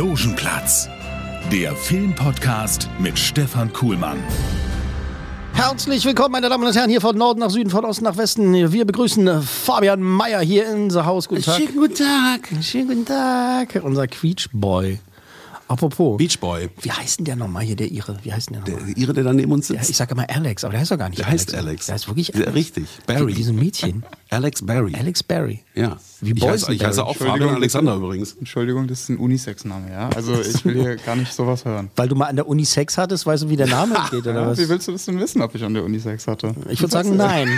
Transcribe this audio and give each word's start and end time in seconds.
Logenplatz, 0.00 0.88
der 1.52 1.76
Filmpodcast 1.76 2.88
mit 2.98 3.18
Stefan 3.18 3.70
Kuhlmann. 3.70 4.16
Herzlich 5.52 6.06
willkommen, 6.06 6.32
meine 6.32 6.48
Damen 6.48 6.66
und 6.66 6.74
Herren, 6.74 6.88
hier 6.88 7.02
von 7.02 7.18
Norden 7.18 7.40
nach 7.40 7.50
Süden, 7.50 7.68
von 7.68 7.84
Osten 7.84 8.04
nach 8.04 8.16
Westen. 8.16 8.72
Wir 8.72 8.86
begrüßen 8.86 9.42
Fabian 9.42 10.00
Meyer 10.00 10.40
hier 10.40 10.72
in 10.72 10.84
unser 10.84 11.04
Haus. 11.04 11.28
Guten 11.28 11.42
Tag. 11.42 11.56
Schönen 11.56 11.76
guten 11.76 11.94
Tag. 11.96 12.48
Schönen 12.62 12.88
guten 12.88 13.04
Tag. 13.04 13.78
Unser 13.82 14.06
Quietschboy. 14.06 15.00
Apropos. 15.70 16.16
Beach 16.18 16.38
Boy. 16.40 16.68
Wie 16.82 16.90
heißt 16.90 17.18
denn 17.20 17.26
der 17.26 17.36
nochmal 17.36 17.62
hier, 17.62 17.76
der 17.76 17.92
Ire? 17.92 18.16
Wie 18.24 18.32
heißt 18.32 18.50
denn 18.50 18.64
der 18.64 18.74
nochmal? 18.74 18.88
Der 18.88 18.96
Ihre, 18.96 19.12
der 19.12 19.22
da 19.22 19.32
neben 19.32 19.52
uns 19.52 19.68
Ja, 19.68 19.76
sitzt. 19.76 19.90
ich 19.90 19.96
sage 19.96 20.12
immer 20.14 20.28
Alex, 20.28 20.64
aber 20.64 20.72
der 20.72 20.80
heißt 20.80 20.90
doch 20.90 20.98
gar 20.98 21.08
nicht 21.08 21.20
der 21.20 21.28
Alex. 21.28 21.42
heißt 21.46 21.54
Alex. 21.54 21.86
Der 21.86 21.94
heißt 21.94 22.08
wirklich 22.08 22.34
Alex. 22.34 22.54
richtig. 22.54 22.84
Barry. 23.06 23.36
Wie 23.36 23.42
so 23.44 23.52
ein 23.52 23.56
Mädchen. 23.56 24.02
Alex 24.30 24.62
Barry. 24.66 24.92
Alex 24.98 25.22
Barry. 25.22 25.60
Ja. 25.76 25.96
Wie 26.20 26.32
ich, 26.32 26.44
heiße, 26.46 26.72
ich 26.74 26.84
heiße 26.84 27.04
auch 27.06 27.16
Fabian 27.16 27.50
Alexander 27.54 27.94
übrigens. 27.94 28.32
Entschuldigung, 28.34 28.88
das 28.88 29.02
ist 29.02 29.08
ein 29.10 29.18
Unisex-Name, 29.18 29.90
ja? 29.92 30.08
Also 30.14 30.40
ich 30.40 30.64
will 30.64 30.74
hier 30.74 30.96
gar 31.06 31.14
nicht 31.14 31.32
sowas 31.32 31.64
hören. 31.64 31.88
Weil 31.94 32.08
du 32.08 32.16
mal 32.16 32.26
an 32.26 32.36
der 32.36 32.48
Uni 32.48 32.64
Sex 32.64 32.98
hattest, 32.98 33.24
weißt 33.26 33.44
du, 33.44 33.48
wie 33.48 33.56
der 33.56 33.68
Name 33.68 33.94
geht, 34.10 34.26
oder 34.26 34.34
Ja, 34.42 34.46
was? 34.48 34.58
wie 34.58 34.68
willst 34.68 34.88
du 34.88 34.92
das 34.92 35.04
denn 35.04 35.20
wissen, 35.20 35.40
ob 35.40 35.54
ich 35.54 35.62
an 35.62 35.72
der 35.74 35.84
Uni 35.84 36.00
Sex 36.00 36.26
hatte? 36.26 36.52
Ich 36.68 36.80
würde 36.80 36.90
sagen, 36.92 37.16
nein. 37.16 37.48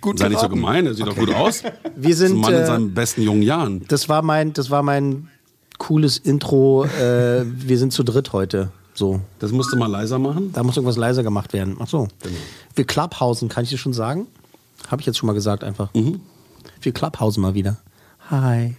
Gut 0.00 0.18
Sei 0.18 0.28
nicht 0.28 0.40
so 0.40 0.48
gemein, 0.48 0.86
er 0.86 0.94
sieht 0.94 1.06
doch 1.06 1.16
gut 1.16 1.32
aus. 1.34 1.62
Wir 1.96 2.10
Das 2.10 2.20
ist 2.20 2.20
ein 2.22 2.28
sind. 2.28 2.40
Mann 2.40 2.54
in 2.54 2.60
Äh, 2.60 2.66
seinen 2.66 2.94
besten 2.94 3.22
jungen 3.22 3.42
Jahren. 3.42 3.84
das 3.88 4.08
war 4.08 4.22
mein, 4.22 4.52
das 4.52 4.70
war 4.70 4.82
mein 4.82 5.28
cooles 5.78 6.18
Intro. 6.18 6.84
Äh, 6.84 7.44
wir 7.46 7.78
sind 7.78 7.92
zu 7.92 8.02
dritt 8.02 8.32
heute. 8.32 8.70
So. 8.94 9.20
Das 9.40 9.50
musst 9.50 9.72
du 9.72 9.76
mal 9.76 9.90
leiser 9.90 10.18
machen. 10.18 10.52
Da 10.52 10.62
muss 10.62 10.76
irgendwas 10.76 10.96
leiser 10.96 11.22
gemacht 11.22 11.52
werden. 11.52 11.76
Ach 11.80 11.88
so. 11.88 12.08
Wir 12.74 12.84
Clubhausen, 12.84 13.48
kann 13.48 13.64
ich 13.64 13.70
dir 13.70 13.78
schon 13.78 13.92
sagen? 13.92 14.26
Habe 14.88 15.00
ich 15.00 15.06
jetzt 15.06 15.18
schon 15.18 15.26
mal 15.26 15.32
gesagt 15.32 15.64
einfach. 15.64 15.92
Mhm. 15.94 16.20
Wir 16.80 16.92
Clubhausen 16.92 17.42
mal 17.42 17.54
wieder. 17.54 17.78
Hi. 18.30 18.76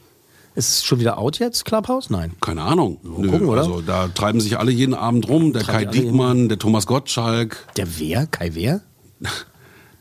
Ist 0.56 0.70
es 0.70 0.84
schon 0.86 1.02
wieder 1.02 1.18
out 1.18 1.38
jetzt, 1.40 1.66
Clubhouse? 1.66 2.10
Nein. 2.10 2.32
Keine 2.40 2.62
Ahnung. 2.62 2.98
Nö, 3.04 3.30
gucken, 3.30 3.48
oder? 3.50 3.62
Also 3.64 3.82
da 3.82 4.08
treiben 4.08 4.40
sich 4.40 4.58
alle 4.58 4.72
jeden 4.72 4.94
Abend 4.94 5.28
rum. 5.28 5.52
Der 5.52 5.64
Treiben 5.64 5.92
Kai 5.92 6.00
Diekmann, 6.00 6.48
der 6.48 6.58
Thomas 6.58 6.88
Gottschalk, 6.88 7.68
Der 7.76 8.00
wer? 8.00 8.26
Kai 8.28 8.52
wer? 8.54 8.82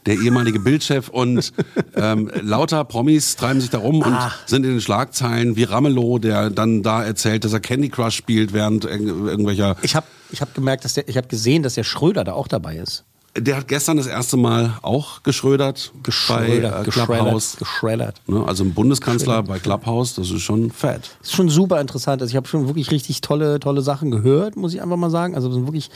der 0.06 0.14
ehemalige 0.18 0.60
Bildchef 0.60 1.08
und 1.08 1.52
ähm, 1.96 2.30
lauter 2.42 2.84
Promis 2.84 3.36
treiben 3.36 3.60
sich 3.60 3.70
da 3.70 3.78
rum 3.78 4.00
und 4.02 4.12
Ah. 4.14 4.32
sind 4.46 4.64
in 4.64 4.72
den 4.72 4.80
Schlagzeilen 4.80 5.56
wie 5.56 5.64
Ramelow, 5.64 6.18
der 6.18 6.50
dann 6.50 6.82
da 6.82 7.02
erzählt, 7.04 7.44
dass 7.44 7.52
er 7.52 7.60
Candy 7.60 7.88
Crush 7.88 8.14
spielt 8.16 8.52
während 8.52 8.84
irg- 8.86 9.28
irgendwelcher 9.28 9.76
Ich 9.82 9.94
habe 9.96 10.06
ich 10.30 10.40
hab 10.40 10.54
gemerkt, 10.54 10.84
dass 10.84 10.94
der, 10.94 11.08
ich 11.08 11.16
habe 11.16 11.28
gesehen, 11.28 11.62
dass 11.62 11.74
der 11.74 11.84
Schröder 11.84 12.24
da 12.24 12.32
auch 12.32 12.48
dabei 12.48 12.76
ist. 12.76 13.04
Der 13.36 13.56
hat 13.56 13.66
gestern 13.66 13.96
das 13.96 14.06
erste 14.06 14.36
Mal 14.36 14.78
auch 14.82 15.24
geschrödert, 15.24 15.92
Geschrödert, 16.04 16.72
bei 16.72 16.80
äh, 16.82 16.84
Clubhouse. 16.84 17.56
geschreddert. 17.58 18.20
Ne, 18.28 18.44
also 18.46 18.62
ein 18.62 18.74
Bundeskanzler 18.74 19.42
bei 19.42 19.58
Clubhouse, 19.58 20.14
das 20.14 20.30
ist 20.30 20.42
schon 20.42 20.70
fett. 20.70 21.10
ist 21.20 21.32
schon 21.32 21.48
super 21.48 21.80
interessant. 21.80 22.22
Also 22.22 22.30
ich 22.30 22.36
habe 22.36 22.46
schon 22.46 22.68
wirklich 22.68 22.92
richtig 22.92 23.22
tolle, 23.22 23.58
tolle 23.58 23.82
Sachen 23.82 24.12
gehört, 24.12 24.54
muss 24.56 24.72
ich 24.72 24.80
einfach 24.82 24.96
mal 24.96 25.10
sagen. 25.10 25.34
Also 25.34 25.48
es 25.48 25.54
sind 25.54 25.66
wirklich, 25.66 25.90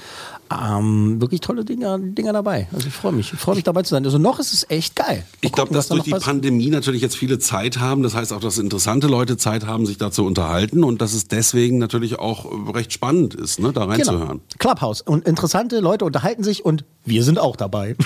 ähm, 0.52 1.20
wirklich 1.20 1.40
tolle 1.40 1.64
Dinger, 1.64 1.98
Dinger 2.00 2.32
dabei. 2.32 2.66
Also 2.72 2.88
ich 2.88 2.94
freue 2.94 3.12
mich, 3.12 3.32
ich 3.32 3.38
freue 3.38 3.54
mich 3.54 3.62
dabei 3.62 3.82
zu 3.82 3.90
sein. 3.90 4.04
Also 4.04 4.18
noch 4.18 4.40
ist 4.40 4.52
es 4.52 4.68
echt 4.68 4.96
geil. 4.96 5.18
Mal 5.18 5.24
Ich 5.42 5.52
glaube, 5.52 5.72
dass 5.72 5.86
durch 5.88 6.02
die 6.02 6.10
passiert. 6.10 6.26
Pandemie 6.26 6.70
natürlich 6.70 7.02
jetzt 7.02 7.16
viele 7.16 7.38
Zeit 7.38 7.78
haben. 7.78 8.02
Das 8.02 8.14
heißt 8.16 8.32
auch, 8.32 8.40
dass 8.40 8.58
interessante 8.58 9.06
Leute 9.06 9.36
Zeit 9.36 9.64
haben, 9.64 9.86
sich 9.86 9.96
da 9.98 10.10
zu 10.10 10.24
unterhalten 10.24 10.82
und 10.82 11.00
dass 11.00 11.14
es 11.14 11.28
deswegen 11.28 11.78
natürlich 11.78 12.18
auch 12.18 12.46
recht 12.74 12.92
spannend 12.92 13.34
ist, 13.34 13.60
ne, 13.60 13.72
da 13.72 13.84
reinzuhören. 13.84 14.28
Genau. 14.28 14.40
Clubhouse. 14.58 15.02
Und 15.02 15.24
interessante 15.28 15.78
Leute 15.78 16.04
unterhalten 16.04 16.42
sich 16.42 16.64
und 16.64 16.84
wir 17.04 17.22
sind 17.22 17.27
auch 17.36 17.56
dabei. 17.56 17.96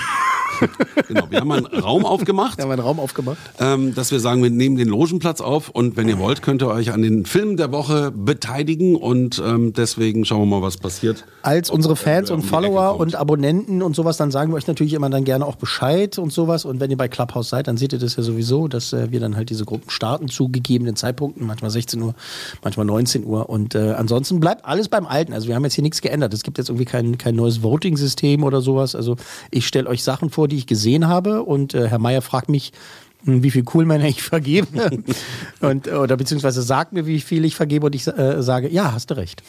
Genau. 1.07 1.29
Wir 1.29 1.39
haben 1.41 1.51
einen 1.51 1.65
Raum 1.65 2.05
aufgemacht. 2.05 2.57
Wir 2.57 2.63
haben 2.63 2.71
einen 2.71 2.81
Raum 2.81 2.99
aufgemacht. 2.99 3.37
ähm, 3.59 3.93
dass 3.93 4.11
wir 4.11 4.19
sagen, 4.19 4.41
wir 4.41 4.49
nehmen 4.49 4.77
den 4.77 4.87
Logenplatz 4.87 5.41
auf 5.41 5.69
und 5.69 5.97
wenn 5.97 6.07
ihr 6.07 6.17
wollt, 6.17 6.41
könnt 6.41 6.61
ihr 6.61 6.69
euch 6.69 6.91
an 6.91 7.01
den 7.01 7.25
Film 7.25 7.57
der 7.57 7.71
Woche 7.71 8.11
beteiligen 8.11 8.95
und 8.95 9.41
ähm, 9.45 9.73
deswegen 9.73 10.25
schauen 10.25 10.41
wir 10.41 10.45
mal, 10.45 10.61
was 10.61 10.77
passiert. 10.77 11.25
Als 11.41 11.69
unsere 11.69 11.95
Fans 11.95 12.31
und 12.31 12.41
Follower 12.43 12.97
und 12.99 13.15
Abonnenten 13.15 13.81
und 13.81 13.95
sowas, 13.95 14.17
dann 14.17 14.31
sagen 14.31 14.51
wir 14.51 14.55
euch 14.55 14.67
natürlich 14.67 14.93
immer 14.93 15.09
dann 15.09 15.23
gerne 15.25 15.45
auch 15.45 15.55
Bescheid 15.55 16.17
und 16.17 16.31
sowas. 16.31 16.65
Und 16.65 16.79
wenn 16.79 16.89
ihr 16.89 16.97
bei 16.97 17.07
Clubhouse 17.07 17.49
seid, 17.49 17.67
dann 17.67 17.77
seht 17.77 17.93
ihr 17.93 17.99
das 17.99 18.15
ja 18.15 18.23
sowieso, 18.23 18.67
dass 18.67 18.93
äh, 18.93 19.11
wir 19.11 19.19
dann 19.19 19.35
halt 19.35 19.49
diese 19.49 19.65
Gruppen 19.65 19.89
starten 19.89 20.29
zu 20.29 20.49
gegebenen 20.49 20.95
Zeitpunkten, 20.95 21.45
manchmal 21.45 21.71
16 21.71 22.01
Uhr, 22.01 22.15
manchmal 22.63 22.85
19 22.85 23.25
Uhr. 23.25 23.49
Und 23.49 23.75
äh, 23.75 23.93
ansonsten 23.97 24.39
bleibt 24.39 24.65
alles 24.65 24.87
beim 24.87 25.05
Alten. 25.05 25.33
Also 25.33 25.47
wir 25.47 25.55
haben 25.55 25.63
jetzt 25.63 25.73
hier 25.73 25.83
nichts 25.83 26.01
geändert. 26.01 26.33
Es 26.33 26.43
gibt 26.43 26.57
jetzt 26.57 26.69
irgendwie 26.69 26.85
kein, 26.85 27.17
kein 27.17 27.35
neues 27.35 27.61
Voting-System 27.61 28.43
oder 28.43 28.61
sowas. 28.61 28.95
Also 28.95 29.17
ich 29.51 29.67
stelle 29.67 29.87
euch 29.87 30.03
Sachen 30.03 30.29
vor, 30.29 30.42
die 30.47 30.57
ich 30.57 30.67
gesehen 30.67 31.07
habe 31.07 31.43
und 31.43 31.73
äh, 31.73 31.87
Herr 31.87 31.99
Meier 31.99 32.21
fragt 32.21 32.49
mich, 32.49 32.71
hm, 33.25 33.43
wie 33.43 33.51
viel 33.51 33.63
Coolmänner 33.63 34.05
ich 34.05 34.21
vergebe 34.23 34.91
und 35.61 35.87
oder 35.87 36.17
beziehungsweise 36.17 36.61
sagt 36.61 36.93
mir, 36.93 37.05
wie 37.05 37.21
viel 37.21 37.45
ich 37.45 37.55
vergebe 37.55 37.85
und 37.85 37.95
ich 37.95 38.07
äh, 38.07 38.41
sage, 38.43 38.69
ja, 38.69 38.91
hast 38.93 39.09
du 39.11 39.17
recht. 39.17 39.43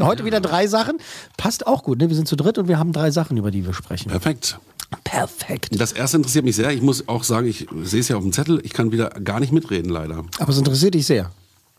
Heute 0.00 0.24
wieder 0.24 0.40
drei 0.40 0.66
Sachen. 0.68 0.96
Passt 1.36 1.66
auch 1.66 1.82
gut, 1.82 1.98
ne? 1.98 2.08
Wir 2.08 2.16
sind 2.16 2.26
zu 2.26 2.34
dritt 2.36 2.56
und 2.56 2.66
wir 2.66 2.78
haben 2.78 2.92
drei 2.92 3.10
Sachen, 3.10 3.36
über 3.36 3.50
die 3.50 3.66
wir 3.66 3.74
sprechen. 3.74 4.08
Perfekt. 4.08 4.58
Perfekt. 5.04 5.78
Das 5.80 5.92
erste 5.92 6.16
interessiert 6.18 6.44
mich 6.44 6.56
sehr. 6.56 6.70
Ich 6.70 6.82
muss 6.82 7.08
auch 7.08 7.24
sagen, 7.24 7.46
ich 7.46 7.66
sehe 7.82 8.00
es 8.00 8.08
ja 8.08 8.16
auf 8.16 8.22
dem 8.22 8.32
Zettel, 8.32 8.60
ich 8.62 8.72
kann 8.72 8.92
wieder 8.92 9.10
gar 9.10 9.40
nicht 9.40 9.52
mitreden, 9.52 9.90
leider. 9.90 10.24
Aber 10.38 10.48
es 10.50 10.58
interessiert 10.58 10.94
dich 10.94 11.06
sehr. 11.06 11.30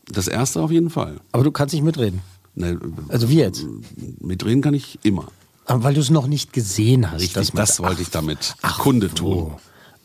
Das 0.08 0.28
erste 0.28 0.60
auf 0.60 0.70
jeden 0.70 0.90
Fall. 0.90 1.16
Aber 1.32 1.44
du 1.44 1.50
kannst 1.50 1.74
nicht 1.74 1.84
mitreden. 1.84 2.20
Ne, 2.54 2.78
Also 3.08 3.28
wie 3.28 3.38
jetzt? 3.38 3.64
mitreden 4.20 4.62
kann 4.62 4.74
ich 4.74 4.98
immer. 5.02 5.26
Aber 5.66 5.82
weil 5.84 5.94
du 5.94 6.00
es 6.00 6.10
noch 6.10 6.26
nicht 6.26 6.52
gesehen 6.52 7.10
hast. 7.10 7.20
Richtig, 7.22 7.52
das, 7.52 7.80
wollte 7.80 8.02
ich 8.02 8.10
damit 8.10 8.54
Ach 8.62 8.78
Kunde 8.78 9.08
so. 9.08 9.14
tun. 9.14 9.52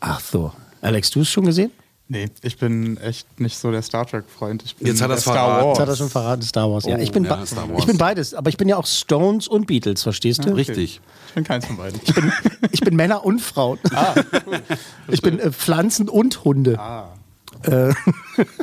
Ach 0.00 0.20
so. 0.20 0.52
Alex, 0.80 1.10
du 1.10 1.20
es 1.20 1.28
schon 1.28 1.44
gesehen? 1.44 1.70
Nee, 2.08 2.28
ich 2.42 2.58
bin 2.58 2.96
echt 2.96 3.38
nicht 3.38 3.56
so 3.56 3.70
der 3.70 3.82
Star 3.82 4.04
Trek-Freund. 4.04 4.64
Ich 4.64 4.74
bin 4.74 4.88
Jetzt 4.88 5.00
hat 5.00 5.10
er's 5.10 5.20
Star 5.20 5.34
verraten. 5.34 5.66
Wars. 5.68 5.78
Das 5.78 5.82
hat 5.82 5.88
er 5.92 5.96
schon 5.96 6.10
verraten, 6.10 6.42
Star 6.42 6.68
Wars. 6.72 6.84
Ja, 6.84 6.98
ich 6.98 7.12
bin, 7.12 7.22
ja, 7.24 7.36
be- 7.36 7.46
Star 7.46 7.68
Wars. 7.68 7.78
ich 7.78 7.86
bin 7.86 7.98
beides. 7.98 8.34
Aber 8.34 8.48
ich 8.48 8.56
bin 8.56 8.68
ja 8.68 8.78
auch 8.78 8.86
Stones 8.86 9.46
und 9.46 9.66
Beatles, 9.68 10.02
verstehst 10.02 10.44
du? 10.44 10.50
Richtig. 10.52 11.00
Ich 11.28 11.34
bin 11.34 11.44
keins 11.44 11.66
von 11.66 11.76
beiden. 11.76 12.00
Ich 12.72 12.80
bin 12.80 12.96
Männer 12.96 13.24
und 13.24 13.40
Frauen. 13.40 13.78
Ah, 13.94 14.14
ich 15.08 15.22
bin 15.22 15.38
äh, 15.38 15.52
Pflanzen 15.52 16.08
und 16.08 16.42
Hunde. 16.44 16.80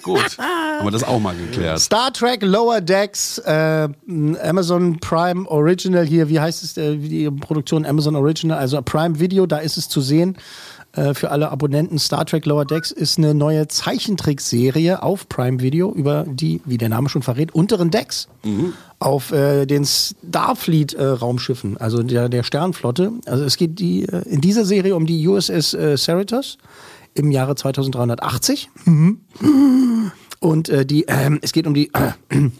Gut. 0.03 0.37
Haben 0.37 0.85
wir 0.85 0.91
das 0.91 1.03
auch 1.03 1.19
mal 1.19 1.35
geklärt. 1.35 1.79
Star 1.79 2.11
Trek 2.11 2.41
Lower 2.41 2.81
Decks, 2.81 3.37
äh, 3.39 3.89
Amazon 4.41 4.99
Prime 4.99 5.47
Original 5.47 6.05
hier, 6.05 6.29
wie 6.29 6.39
heißt 6.39 6.63
es, 6.63 6.77
äh, 6.77 6.95
die 6.97 7.29
Produktion 7.29 7.85
Amazon 7.85 8.15
Original, 8.15 8.57
also 8.57 8.81
Prime 8.81 9.19
Video, 9.19 9.45
da 9.45 9.57
ist 9.57 9.77
es 9.77 9.89
zu 9.89 10.01
sehen. 10.01 10.37
Äh, 10.93 11.13
für 11.13 11.29
alle 11.31 11.51
Abonnenten 11.51 11.99
Star 11.99 12.25
Trek 12.25 12.45
Lower 12.45 12.65
Decks 12.65 12.91
ist 12.91 13.17
eine 13.17 13.33
neue 13.33 13.67
Zeichentrickserie 13.67 15.03
auf 15.03 15.29
Prime 15.29 15.61
Video 15.61 15.93
über 15.93 16.25
die, 16.27 16.61
wie 16.65 16.77
der 16.77 16.89
Name 16.89 17.09
schon 17.09 17.21
verrät, 17.21 17.53
unteren 17.53 17.91
Decks 17.91 18.27
auf 18.99 19.31
äh, 19.31 19.65
den 19.65 19.85
Starfleet 19.85 20.93
äh, 20.93 21.05
Raumschiffen, 21.05 21.77
also 21.77 22.01
der, 22.01 22.29
der 22.29 22.43
Sternflotte. 22.43 23.11
Also 23.25 23.43
es 23.43 23.57
geht 23.57 23.79
die, 23.79 24.03
äh, 24.03 24.23
in 24.27 24.41
dieser 24.41 24.65
Serie 24.65 24.95
um 24.95 25.05
die 25.05 25.27
USS 25.27 25.73
äh, 25.73 25.97
Cerritos 25.97 26.57
im 27.17 27.31
Jahre 27.31 27.55
2380. 27.55 28.69
Und 30.39 30.69
äh, 30.69 30.85
die, 30.85 31.05
ähm, 31.07 31.39
es 31.41 31.51
geht 31.51 31.65
um 31.65 31.73
die, 31.73 31.91
äh, 31.93 32.11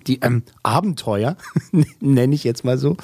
die 0.07 0.19
ähm, 0.21 0.43
Abenteuer, 0.63 1.37
nenne 1.99 2.33
ich 2.33 2.43
jetzt 2.43 2.65
mal 2.65 2.77
so, 2.77 2.97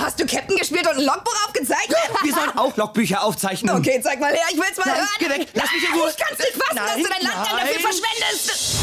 Hast 0.00 0.18
du 0.18 0.24
Captain 0.26 0.56
gespielt 0.56 0.88
und 0.88 0.96
ein 0.98 1.04
Logbuch 1.04 1.34
aufgezeichnet? 1.46 1.98
Wir 2.22 2.32
sollen 2.32 2.56
auch 2.56 2.74
Logbücher 2.76 3.22
aufzeichnen. 3.22 3.76
Okay, 3.76 4.00
zeig 4.02 4.18
mal 4.20 4.32
her, 4.32 4.40
ich 4.50 4.56
will's 4.56 4.78
mal 4.78 4.84
Nein, 4.86 4.96
hören. 4.96 5.08
geh 5.18 5.28
weg, 5.28 5.48
lass 5.52 5.70
mich 5.72 5.84
in 5.86 5.92
Ruhe. 6.00 6.08
Ich 6.10 6.16
kann's 6.16 6.38
nicht 6.38 6.52
fassen, 6.52 6.76
dass 6.76 6.94
Nein, 6.94 7.02
du 7.02 7.08
dein 7.10 7.22
Landgeld 7.22 7.60
dafür 7.60 7.80
verschwendest. 7.80 8.76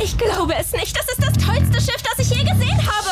Ich 0.00 0.16
glaube 0.16 0.54
es 0.54 0.70
nicht. 0.72 0.96
Das 0.96 1.06
ist 1.08 1.18
das 1.18 1.32
tollste 1.44 1.80
Schiff, 1.80 2.00
das 2.02 2.18
ich 2.26 2.30
je 2.34 2.42
gesehen 2.44 2.78
habe. 2.86 3.07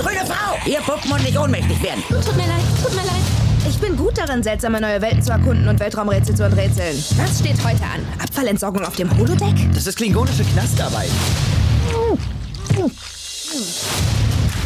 Grüne 0.00 0.24
Frau! 0.24 0.56
Hier 0.64 0.80
puppen 0.80 1.12
und 1.12 1.22
nicht 1.22 1.38
ohnmächtig 1.38 1.82
werden. 1.82 2.02
Tut 2.08 2.36
mir 2.36 2.46
leid, 2.46 2.62
tut 2.82 2.92
mir 2.92 3.02
leid. 3.02 3.20
Ich 3.68 3.78
bin 3.78 3.96
gut 3.96 4.16
darin, 4.16 4.42
seltsame 4.42 4.80
neue 4.80 5.00
Welten 5.02 5.22
zu 5.22 5.30
erkunden 5.30 5.68
und 5.68 5.78
Weltraumrätsel 5.78 6.34
zu 6.34 6.44
enträtseln. 6.44 6.96
Was 7.18 7.38
steht 7.38 7.62
heute 7.62 7.82
an? 7.84 8.00
Abfallentsorgung 8.18 8.82
auf 8.84 8.96
dem 8.96 9.14
Holodeck? 9.18 9.54
Das 9.74 9.86
ist 9.86 9.96
klingonische 9.96 10.44
Knastarbeit. 10.44 11.10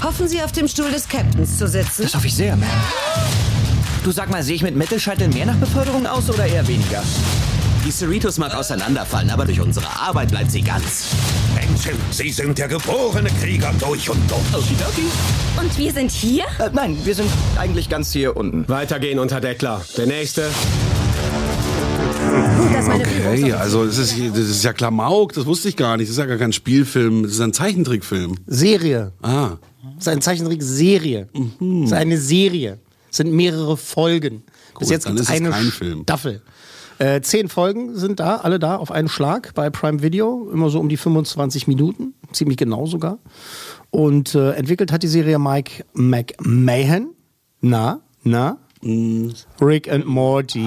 Hoffen 0.03 0.29
Sie, 0.29 0.41
auf 0.41 0.53
dem 0.53 0.69
Stuhl 0.69 0.91
des 0.93 1.09
Captains 1.09 1.59
zu 1.59 1.67
sitzen? 1.67 2.03
Das 2.03 2.15
hoffe 2.15 2.29
ich 2.29 2.35
sehr, 2.35 2.55
Ma'am. 2.55 2.65
Du 4.05 4.13
sag 4.13 4.31
mal, 4.31 4.43
sehe 4.43 4.55
ich 4.55 4.63
mit 4.63 4.77
Mittelscheitel 4.77 5.29
mehr 5.29 5.47
nach 5.47 5.57
Beförderung 5.57 6.07
aus 6.07 6.31
oder 6.31 6.47
eher 6.47 6.67
weniger? 6.69 7.03
Die 7.85 7.91
Cerritos 7.91 8.39
mag 8.39 8.55
auseinanderfallen, 8.55 9.29
aber 9.29 9.45
durch 9.45 9.61
unsere 9.61 9.87
Arbeit 9.87 10.31
bleibt 10.31 10.51
sie 10.51 10.63
ganz. 10.63 11.09
Menschen, 11.55 11.93
Sie 12.11 12.31
sind 12.31 12.57
der 12.57 12.69
geborene 12.69 13.29
Krieger 13.43 13.75
durch 13.79 14.09
und 14.09 14.19
durch. 14.31 14.41
Okidoki. 14.55 15.05
Und 15.61 15.77
wir 15.77 15.93
sind 15.93 16.11
hier? 16.11 16.45
Äh, 16.59 16.71
nein, 16.73 16.97
wir 17.05 17.15
sind 17.15 17.29
eigentlich 17.59 17.91
ganz 17.91 18.11
hier 18.11 18.37
unten. 18.39 18.67
Weitergehen 18.69 19.19
unter 19.19 19.39
Deckler. 19.41 19.85
Der 19.99 20.07
nächste. 20.07 20.49
Okay, 22.91 23.53
also 23.53 23.85
das 23.85 23.99
ist, 23.99 24.15
das 24.31 24.39
ist 24.39 24.65
ja 24.65 24.73
Klamauk, 24.73 25.35
das 25.35 25.45
wusste 25.45 25.69
ich 25.69 25.77
gar 25.77 25.99
nicht. 25.99 26.09
Das 26.09 26.13
ist 26.17 26.19
ja 26.19 26.27
gar 26.27 26.39
kein 26.39 26.55
Spielfilm, 26.55 27.23
das 27.25 27.33
ist 27.33 27.41
ein 27.41 27.53
Zeichentrickfilm. 27.53 28.37
Serie. 28.47 29.13
Ah. 29.21 29.59
Das 29.97 30.05
ist 30.05 30.09
eine 30.09 30.21
Zeichentrickserie. 30.21 31.29
Mhm. 31.35 31.83
Das 31.83 31.91
ist 31.91 31.97
eine 31.97 32.19
Serie. 32.19 32.79
Es 33.11 33.19
sind 33.19 33.31
mehrere 33.33 33.77
Folgen. 33.77 34.43
Bis 34.79 34.89
Gut, 34.89 34.91
jetzt 34.91 35.07
dann 35.07 35.17
gibt 35.17 35.29
es 35.29 35.29
ist 35.29 35.35
es 35.35 35.41
eine 35.43 35.51
kein 35.51 35.71
Film. 35.71 36.03
Staffel. 36.05 36.43
Äh, 36.99 37.21
zehn 37.23 37.49
Folgen 37.49 37.97
sind 37.97 38.21
da, 38.21 38.37
alle 38.37 38.59
da 38.59 38.77
auf 38.77 38.91
einen 38.91 39.09
Schlag 39.09 39.53
bei 39.55 39.71
Prime 39.71 40.03
Video. 40.03 40.49
Immer 40.53 40.71
so 40.71 40.81
um 40.81 40.89
die 40.89 40.97
25 40.97 41.67
Minuten. 41.67 42.15
Ziemlich 42.33 42.57
genau 42.57 42.87
sogar. 42.87 43.19
Und 43.91 44.35
äh, 44.35 44.53
entwickelt 44.53 44.93
hat 44.93 45.03
die 45.03 45.09
Serie 45.09 45.39
Mike 45.39 45.85
McMahon. 45.93 47.11
Na, 47.61 48.01
na? 48.23 48.59
Rick 49.61 49.91
and 49.91 50.05
Morty. 50.05 50.61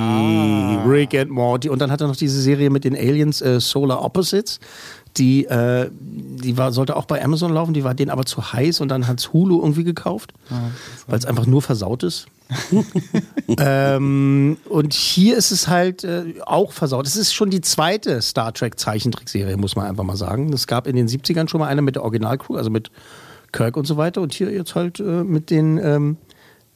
Rick 0.88 1.13
and 1.13 1.29
Morty. 1.29 1.69
Und 1.69 1.79
dann 1.81 1.91
hat 1.91 2.01
er 2.01 2.07
noch 2.07 2.15
diese 2.15 2.41
Serie 2.41 2.69
mit 2.69 2.83
den 2.83 2.95
Aliens 2.95 3.41
äh, 3.41 3.59
Solar 3.59 4.03
Opposites. 4.03 4.59
Die, 5.18 5.45
äh, 5.45 5.89
die 5.94 6.57
war, 6.57 6.71
sollte 6.71 6.95
auch 6.95 7.06
bei 7.06 7.23
Amazon 7.23 7.51
laufen, 7.53 7.73
die 7.73 7.83
war 7.83 7.94
denen 7.94 8.12
aber 8.12 8.25
zu 8.25 8.53
heiß 8.53 8.81
und 8.81 8.89
dann 8.89 9.07
hat's 9.07 9.33
Hulu 9.33 9.59
irgendwie 9.62 9.83
gekauft, 9.83 10.33
weil 11.07 11.18
es 11.18 11.25
einfach 11.25 11.47
nur 11.47 11.62
versaut 11.63 12.03
ist. 12.03 12.27
ähm, 13.59 14.57
und 14.69 14.94
hier 14.94 15.38
ist 15.38 15.51
es 15.51 15.67
halt 15.67 16.03
äh, 16.03 16.35
auch 16.45 16.71
versaut. 16.71 17.05
Es 17.07 17.15
ist 17.15 17.33
schon 17.33 17.49
die 17.49 17.61
zweite 17.61 18.21
Star 18.21 18.53
Trek 18.53 18.79
Zeichentrickserie, 18.79 19.57
muss 19.57 19.75
man 19.75 19.85
einfach 19.85 20.03
mal 20.03 20.15
sagen. 20.15 20.51
Es 20.53 20.67
gab 20.67 20.88
in 20.88 20.95
den 20.95 21.07
70ern 21.07 21.49
schon 21.49 21.59
mal 21.59 21.67
eine 21.67 21.81
mit 21.81 21.95
der 21.95 22.03
Originalcrew, 22.03 22.55
also 22.55 22.69
mit 22.69 22.91
Kirk 23.51 23.77
und 23.77 23.85
so 23.85 23.97
weiter. 23.97 24.21
Und 24.21 24.33
hier 24.33 24.51
jetzt 24.51 24.75
halt 24.75 24.99
äh, 24.99 25.23
mit 25.23 25.49
den 25.49 25.77
ähm, 25.77 26.17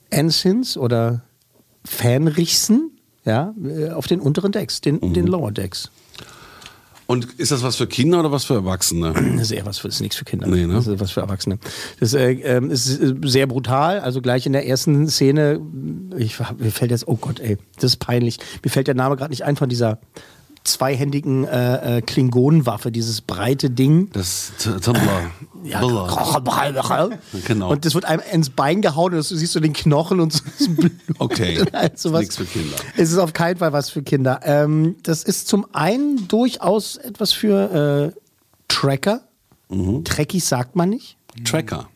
Ensigns 0.09 0.77
oder 0.77 1.23
Fanrichsen, 1.85 2.91
ja, 3.25 3.53
äh, 3.63 3.91
auf 3.91 4.07
den 4.07 4.19
unteren 4.19 4.51
Decks, 4.51 4.81
den, 4.81 5.13
den 5.13 5.27
Lower 5.27 5.51
Decks. 5.51 5.89
Und 7.11 7.25
ist 7.37 7.51
das 7.51 7.61
was 7.61 7.75
für 7.75 7.87
Kinder 7.87 8.21
oder 8.21 8.31
was 8.31 8.45
für 8.45 8.53
Erwachsene? 8.53 9.13
Das 9.41 9.41
ist 9.41 9.51
eher 9.51 9.65
was 9.65 9.79
für, 9.79 9.89
ist 9.89 9.99
nichts 9.99 10.15
für 10.15 10.23
Kinder. 10.23 10.47
Nee, 10.47 10.65
ne? 10.65 10.75
Das 10.75 10.87
ist 10.87 10.99
was 11.01 11.11
für 11.11 11.19
Erwachsene. 11.19 11.59
Das 11.99 12.13
äh, 12.13 12.31
ähm, 12.31 12.71
ist 12.71 13.01
äh, 13.01 13.13
sehr 13.25 13.47
brutal. 13.47 13.99
Also 13.99 14.21
gleich 14.21 14.45
in 14.45 14.53
der 14.53 14.65
ersten 14.65 15.09
Szene, 15.09 15.59
ich, 16.17 16.39
mir 16.57 16.71
fällt 16.71 16.91
jetzt, 16.91 17.09
oh 17.09 17.17
Gott, 17.17 17.41
ey, 17.41 17.57
das 17.75 17.83
ist 17.83 17.97
peinlich. 17.97 18.39
Mir 18.63 18.69
fällt 18.69 18.87
der 18.87 18.95
Name 18.95 19.17
gerade 19.17 19.31
nicht 19.31 19.43
ein 19.43 19.57
von 19.57 19.67
dieser 19.67 19.99
zweihändigen 20.63 21.43
äh, 21.45 21.97
äh, 21.97 22.01
Klingonenwaffe, 22.01 22.91
dieses 22.91 23.21
breite 23.21 23.69
Ding. 23.69 24.09
Das 24.13 24.51
T- 24.59 24.69
Tumblr. 24.79 25.31
Ja, 25.63 25.79
Blah. 25.79 27.11
Genau. 27.45 27.71
Und 27.71 27.85
das 27.85 27.95
wird 27.95 28.05
einem 28.05 28.21
ins 28.31 28.49
Bein 28.51 28.81
gehauen 28.81 29.13
und 29.13 29.17
du 29.29 29.35
siehst 29.35 29.53
so 29.53 29.59
den 29.59 29.73
Knochen 29.73 30.19
und 30.19 30.33
so. 30.33 30.41
Okay. 31.19 31.63
Also 31.71 32.17
Nichts 32.17 32.37
für 32.37 32.45
Kinder. 32.45 32.75
Es 32.95 33.11
ist 33.11 33.17
auf 33.17 33.33
keinen 33.33 33.57
Fall 33.57 33.73
was 33.73 33.89
für 33.89 34.03
Kinder. 34.03 34.39
Ähm, 34.43 34.95
das 35.03 35.23
ist 35.23 35.47
zum 35.47 35.65
einen 35.73 36.27
durchaus 36.27 36.97
etwas 36.97 37.33
für 37.33 38.13
äh, 38.13 38.19
Tracker. 38.67 39.21
Mhm. 39.69 40.03
Trekkies 40.03 40.47
sagt 40.47 40.75
man 40.75 40.89
nicht. 40.89 41.17
Tracker. 41.43 41.87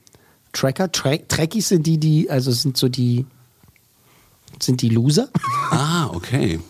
Tracker, 0.53 0.91
Tra 0.91 1.17
Trekkies 1.17 1.67
sind 1.69 1.85
die, 1.85 1.97
die, 1.99 2.29
also 2.29 2.51
sind 2.51 2.77
so 2.77 2.87
die, 2.87 3.25
sind 4.61 4.81
die 4.81 4.89
Loser. 4.89 5.27
Ah, 5.69 6.07
okay. 6.13 6.59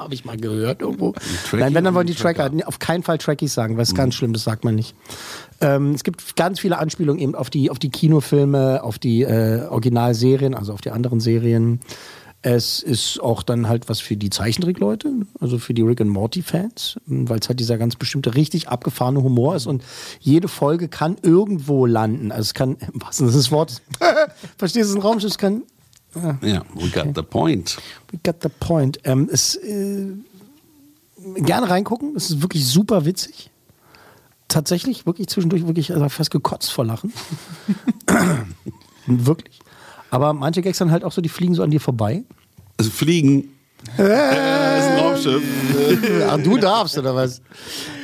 Habe 0.00 0.14
ich 0.14 0.24
mal 0.24 0.36
gehört 0.36 0.80
irgendwo. 0.80 1.14
Nein, 1.52 1.74
wenn 1.74 1.84
dann 1.84 1.94
wollen 1.94 2.06
die 2.06 2.14
Tracker. 2.14 2.50
Auf 2.66 2.78
keinen 2.78 3.02
Fall 3.02 3.18
Trekkies 3.18 3.54
sagen, 3.54 3.76
was 3.76 3.88
ist 3.88 3.94
Mhm. 3.94 3.98
ganz 3.98 4.14
schlimm, 4.14 4.32
das 4.32 4.44
sagt 4.44 4.64
man 4.64 4.74
nicht. 4.74 4.94
Ähm, 5.60 5.92
es 5.92 6.04
gibt 6.04 6.36
ganz 6.36 6.58
viele 6.60 6.78
Anspielungen 6.78 7.20
eben 7.20 7.34
auf 7.34 7.50
die, 7.50 7.70
auf 7.70 7.78
die 7.78 7.90
Kinofilme, 7.90 8.82
auf 8.82 8.98
die 8.98 9.22
äh, 9.22 9.66
Originalserien, 9.68 10.54
also 10.54 10.72
auf 10.72 10.80
die 10.80 10.90
anderen 10.90 11.20
Serien. 11.20 11.80
Es 12.42 12.82
ist 12.82 13.20
auch 13.20 13.42
dann 13.42 13.68
halt 13.68 13.90
was 13.90 14.00
für 14.00 14.16
die 14.16 14.30
Zeichentrickleute, 14.30 15.12
also 15.40 15.58
für 15.58 15.74
die 15.74 15.82
Rick 15.82 16.00
and 16.00 16.08
Morty 16.08 16.40
Fans, 16.40 16.96
weil 17.04 17.38
es 17.38 17.50
halt 17.50 17.60
dieser 17.60 17.76
ganz 17.76 17.96
bestimmte 17.96 18.34
richtig 18.34 18.68
abgefahrene 18.70 19.22
Humor 19.22 19.56
ist 19.56 19.66
und 19.66 19.84
jede 20.20 20.48
Folge 20.48 20.88
kann 20.88 21.18
irgendwo 21.20 21.84
landen. 21.84 22.32
Also 22.32 22.40
es 22.42 22.54
kann, 22.54 22.78
wahrsten 22.94 23.26
Sinne 23.26 23.36
des 23.36 23.50
Wortes, 23.50 23.82
verstehst 24.56 24.90
du, 24.90 24.96
ein 24.96 25.02
Raumschiff, 25.02 25.32
es 25.32 25.36
kann 25.38 25.64
Ja, 26.42 26.62
we 26.74 26.88
got 26.88 27.14
the 27.14 27.22
point. 27.22 27.78
We 28.10 28.18
got 28.24 28.36
the 28.42 28.48
point. 28.48 28.98
Ähm, 29.04 29.28
es, 29.30 29.54
äh, 29.56 30.06
gerne 31.36 31.70
reingucken. 31.70 32.16
Es 32.16 32.30
ist 32.30 32.42
wirklich 32.42 32.66
super 32.66 33.04
witzig. 33.04 33.50
Tatsächlich, 34.48 35.06
wirklich 35.06 35.28
zwischendurch 35.28 35.66
wirklich 35.66 35.92
also 35.92 36.08
fast 36.08 36.30
gekotzt 36.32 36.72
vor 36.72 36.84
Lachen. 36.84 37.12
wirklich. 39.06 39.60
Aber 40.10 40.32
manche 40.32 40.62
Gags 40.62 40.78
dann 40.78 40.90
halt 40.90 41.04
auch 41.04 41.12
so, 41.12 41.20
die 41.20 41.28
fliegen 41.28 41.54
so 41.54 41.62
an 41.62 41.70
dir 41.70 41.80
vorbei. 41.80 42.24
Also 42.76 42.90
fliegen. 42.90 43.50
Äh, 43.96 44.02
das 44.08 44.84
ist 44.84 44.90
ein 44.90 44.98
Raumschiff. 44.98 45.42
Ach, 46.28 46.38
du 46.38 46.56
darfst, 46.58 46.98
oder 46.98 47.14
was? 47.14 47.40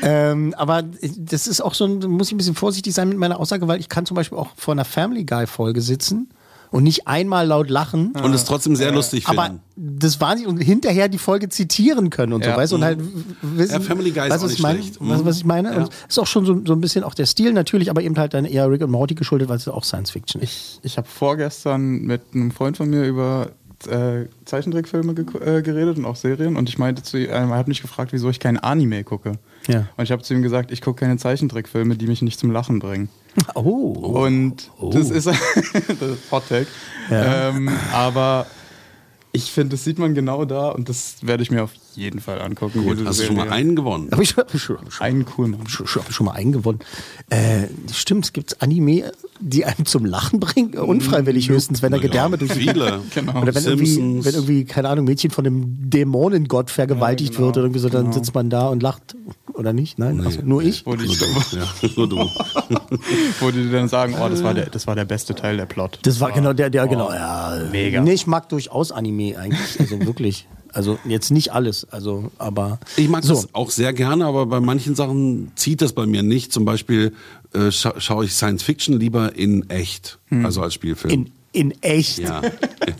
Ähm, 0.03 0.55
aber 0.57 0.85
das 1.19 1.49
ist 1.49 1.61
auch 1.61 1.75
so, 1.75 1.85
ein- 1.87 1.99
muss 2.09 2.29
ich 2.29 2.35
ein 2.35 2.39
bisschen 2.39 2.55
vorsichtig 2.55 2.95
sein 2.95 3.09
mit 3.09 3.19
meiner 3.19 3.41
Aussage, 3.41 3.67
weil 3.67 3.81
ich 3.81 3.89
kann 3.89 4.07
zum 4.07 4.15
Beispiel 4.15 4.39
auch 4.39 4.51
vor 4.57 4.73
einer 4.73 4.85
Family 4.85 5.25
Guy-Folge 5.25 5.81
sitzen 5.81 6.31
und 6.71 6.83
nicht 6.85 7.07
einmal 7.09 7.47
laut 7.47 7.71
lachen. 7.71 8.13
Und 8.13 8.35
es 8.35 8.45
trotzdem 8.45 8.77
sehr 8.77 8.93
lustig 8.93 9.27
aber 9.29 9.45
finden. 9.47 9.61
das 10.01 10.21
war 10.21 10.35
nicht 10.35 10.47
und 10.47 10.59
hinterher 10.59 11.09
die 11.09 11.19
Folge 11.19 11.49
zitieren 11.49 12.11
können 12.11 12.33
und 12.33 12.45
Ja. 12.45 12.53
so, 12.53 12.57
weißt 12.59 12.73
du? 12.73 12.77
Und 12.77 12.85
halt 12.85 12.99
Mhm. 13.01 13.25
wissen, 13.57 13.73
Ja, 13.73 13.81
Family 13.81 14.11
Guy 14.11 14.25
ist 14.29 14.31
was 14.31 14.43
ich 14.45 14.49
nicht 14.51 14.63
meine? 14.63 14.79
schlecht. 14.83 14.97
Weißt 15.01 15.21
du, 15.21 15.25
was 15.27 15.37
ich 15.39 15.45
meine? 15.45 15.71
Ja. 15.73 15.77
Und 15.85 15.91
ist 16.09 16.19
auch 16.19 16.27
schon 16.27 16.45
so, 16.47 16.61
so 16.65 16.73
ein 16.73 16.81
bisschen 16.81 17.05
auch 17.05 17.15
der 17.15 17.27
Stil 17.27 17.53
natürlich, 17.53 17.91
aber 17.91 18.03
eben 18.03 18.17
halt 18.19 18.35
dann 18.35 18.45
eher 18.45 18.71
Rick 18.71 18.83
und 18.83 18.91
Morty 18.91 19.15
geschuldet, 19.15 19.49
weil 19.49 19.57
es 19.59 19.65
ja 19.67 19.73
auch 19.73 19.85
Science 19.85 20.11
Fiction 20.11 20.41
ist. 20.43 20.51
Ich, 20.51 20.79
ich 20.93 20.97
habe 20.99 21.07
vorgestern 21.09 22.03
mit 22.03 22.23
einem 22.35 22.51
Freund 22.51 22.77
von 22.77 22.89
mir 22.91 23.05
über 23.05 23.51
äh, 23.91 24.25
Zeichentrickfilme 24.47 25.13
geko- 25.13 25.41
äh, 25.41 25.61
geredet 25.63 25.99
und 25.99 26.07
auch 26.07 26.17
Serien 26.17 26.57
und 26.57 26.67
ich 26.69 26.79
meinte 26.79 27.03
zu 27.03 27.19
ihm, 27.19 27.29
er 27.29 27.49
hat 27.51 27.69
mich 27.69 27.83
gefragt, 27.83 28.13
wieso 28.15 28.31
ich 28.31 28.41
kein 28.41 28.57
Anime 28.59 29.05
gucke. 29.05 29.33
Ja. 29.69 29.87
Und 29.99 30.05
ich 30.05 30.11
habe 30.13 30.23
zu 30.23 30.33
ihm 30.33 30.43
gesagt, 30.43 30.73
ich 30.73 30.81
gucke 30.81 31.01
keine 31.01 31.19
Zeichentrickfilme, 31.19 31.95
die 31.97 32.07
mich 32.07 32.23
nicht 32.23 32.41
zum 32.41 32.51
Lachen 32.51 32.79
bringen. 32.79 33.11
Oh. 33.55 34.23
Und 34.25 34.71
das 34.93 35.11
ist 35.11 35.27
das 35.27 35.37
ist 35.37 36.31
Hot 36.31 36.49
Take. 36.49 36.67
Ja. 37.11 37.51
Ähm, 37.51 37.71
aber 37.93 38.47
ich 39.37 39.53
finde, 39.53 39.77
das 39.77 39.85
sieht 39.85 39.99
man 39.99 40.15
genau 40.15 40.47
da 40.47 40.71
und 40.71 40.89
das 40.89 41.17
werde 41.21 41.43
ich 41.43 41.51
mir 41.51 41.63
auf 41.63 41.73
jeden 41.95 42.21
Fall 42.21 42.41
angucken. 42.41 42.85
Gut, 42.85 43.05
hast 43.05 43.21
du 43.21 43.25
schon 43.25 43.37
mal 43.37 43.51
einen 43.51 43.77
gewonnen? 43.77 44.09
Hab 44.11 44.21
ich 44.21 44.31
schon, 44.31 44.45
hab 44.45 44.55
ich 44.55 44.63
schon, 44.63 44.79
hab 44.79 44.89
ich 44.89 44.95
schon, 44.95 45.07
Einen 45.07 45.27
cool, 45.37 45.49
Mann. 45.49 45.67
schon, 45.69 45.87
schon, 45.87 46.03
hab 46.03 46.09
ich 46.09 46.17
schon 46.17 46.27
mal 46.27 46.33
einen 46.33 46.53
gewonnen. 46.53 46.79
Äh, 47.29 47.67
stimmt, 47.93 48.25
es 48.25 48.33
gibt 48.33 48.63
Anime, 48.63 49.13
die 49.41 49.67
einem 49.67 49.85
zum 49.85 50.07
Lachen 50.07 50.41
bringen, 50.41 50.79
unfreiwillig 50.79 51.51
höchstens, 51.51 51.83
wenn 51.83 51.93
er 51.93 51.99
Na 51.99 52.03
ja, 52.03 52.09
Gedärme 52.09 52.39
durch 52.39 52.53
viele. 52.53 53.01
Genau. 53.15 53.43
Oder 53.43 53.55
wenn 53.55 53.65
irgendwie, 53.65 54.25
wenn 54.25 54.35
irgendwie, 54.35 54.65
keine 54.65 54.89
Ahnung, 54.89 55.05
Mädchen 55.05 55.31
von 55.31 55.47
einem 55.47 55.91
Dämonengott 55.91 56.71
vergewaltigt 56.71 57.33
Ja, 57.35 57.37
genau, 57.37 57.47
wird 57.49 57.57
oder 57.59 57.65
irgendwie 57.67 57.81
so, 57.81 57.89
dann 57.91 58.05
genau. 58.05 58.15
sitzt 58.15 58.35
man 58.35 58.49
da 58.49 58.69
und 58.69 58.83
lacht. 58.83 59.17
Oder 59.57 59.73
nicht? 59.73 59.99
Nein? 59.99 60.23
Ach 60.25 60.31
so, 60.31 60.43
nur 60.43 60.63
ich? 60.63 60.85
Wo 60.85 60.95
die, 60.95 61.07
Ja, 61.53 61.67
nur 61.97 62.09
du. 62.09 62.17
wo 63.41 63.51
die 63.51 63.71
dann 63.71 63.89
sagen, 63.89 64.15
oh, 64.21 64.29
das 64.29 64.43
war 64.43 64.53
der, 64.53 64.67
das 64.67 64.87
war 64.87 64.95
der 64.95 65.07
beste 65.07 65.35
Teil 65.35 65.57
der 65.57 65.67
Plot. 65.67 65.99
Das 66.03 66.21
war 66.21 66.31
genau 66.33 66.53
der, 66.53 66.69
der, 66.71 66.85
Oh, 66.85 66.89
genau, 66.89 67.11
ja. 67.11 67.59
mega. 67.73 68.03
Nee, 68.03 68.13
ich 68.13 68.27
mag 68.27 68.49
durchaus 68.51 68.93
Anime 68.93 69.37
eigentlich. 69.39 69.81
Also 69.81 69.99
wirklich. 70.07 70.47
Also 70.73 70.99
jetzt 71.07 71.31
nicht 71.31 71.53
alles, 71.55 71.87
also, 71.91 72.31
aber. 72.37 72.79
Ich 72.97 73.09
mag 73.09 73.25
so. 73.25 73.35
das 73.35 73.55
auch 73.55 73.71
sehr 73.71 73.95
gerne, 73.95 74.27
aber 74.27 74.45
bei 74.45 74.61
manchen 74.61 74.95
Sachen 74.95 75.53
zieht 75.57 75.81
das 75.81 75.95
bei 75.95 76.05
mir 76.05 76.23
nicht. 76.23 76.53
Zum 76.53 76.67
Beispiel 76.67 77.15
äh, 77.55 77.71
scha 77.71 77.99
schaue 77.99 78.27
ich 78.27 78.35
Science 78.35 78.63
Fiction 78.63 79.01
lieber 79.01 79.35
in 79.37 79.71
echt, 79.71 80.19
also 80.31 80.61
als 80.61 80.75
Spielfilm. 80.75 81.15
In, 81.15 81.31
in 81.57 81.73
echt. 81.83 82.19
ja, 82.19 82.43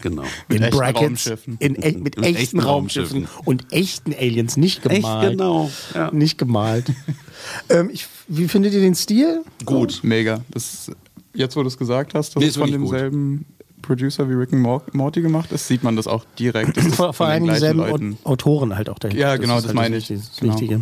genau. 0.01 0.23
in 0.49 0.63
echten 0.63 0.77
Brackets. 0.77 1.01
Raumschiffen. 1.03 1.57
In, 1.61 1.75
e 1.77 1.93
mit, 1.93 2.05
Mit 2.17 2.19
echten, 2.19 2.37
echten 2.37 2.61
Raumschiffen. 2.61 3.19
Raumschiffen. 3.27 3.43
und 3.47 3.73
echten 3.73 4.15
Aliens, 4.15 4.57
nicht 4.57 4.83
gemalt. 4.83 5.23
Echt 5.25 5.31
genau. 5.33 5.71
Ja. 5.95 6.11
Nicht 6.11 6.39
gemalt. 6.39 6.87
ähm, 7.69 7.91
ich, 7.93 8.07
wie 8.29 8.49
findet 8.49 8.73
ihr 8.75 8.81
den 8.81 8.95
Stil? 8.95 9.43
Gut. 9.65 10.01
Mega. 10.03 10.41
Das 10.51 10.91
Jetzt, 11.35 11.55
wo 11.55 11.61
du 11.63 11.69
es 11.69 11.77
gesagt 11.77 12.15
hast, 12.15 12.35
dass 12.35 12.41
Nee, 12.41 12.47
es 12.47 12.53
ist 12.57 12.57
von 12.57 12.69
wirklich 12.71 12.83
gut. 12.83 12.93
demselben 12.95 13.45
Producer 13.83 14.29
wie 14.29 14.33
Rick 14.33 14.53
and 14.55 14.63
Mor- 14.63 14.83
Morty 14.93 15.21
gemacht 15.21 15.53
ist, 15.53 15.69
sieht 15.69 15.83
man 15.85 15.95
das 15.95 16.07
auch 16.07 16.25
direkt. 16.39 16.77
Das 16.79 16.87
Vor, 16.95 16.95
vor 16.97 17.13
von 17.13 17.27
allem 17.27 17.45
den 17.47 17.55
gleichen 17.57 17.77
dieselben 17.77 18.19
Autoren 18.25 18.75
halt 18.75 18.89
auch 18.89 18.99
dahinter. 18.99 19.21
Ja, 19.21 19.37
genau, 19.37 19.59
ist 19.59 19.67
das 19.67 19.75
meine 19.75 19.97
Wichtige- 19.99 20.19
ich. 20.21 20.27
Das 20.29 20.37
Genau. 20.41 20.53
Wichtige. 20.55 20.81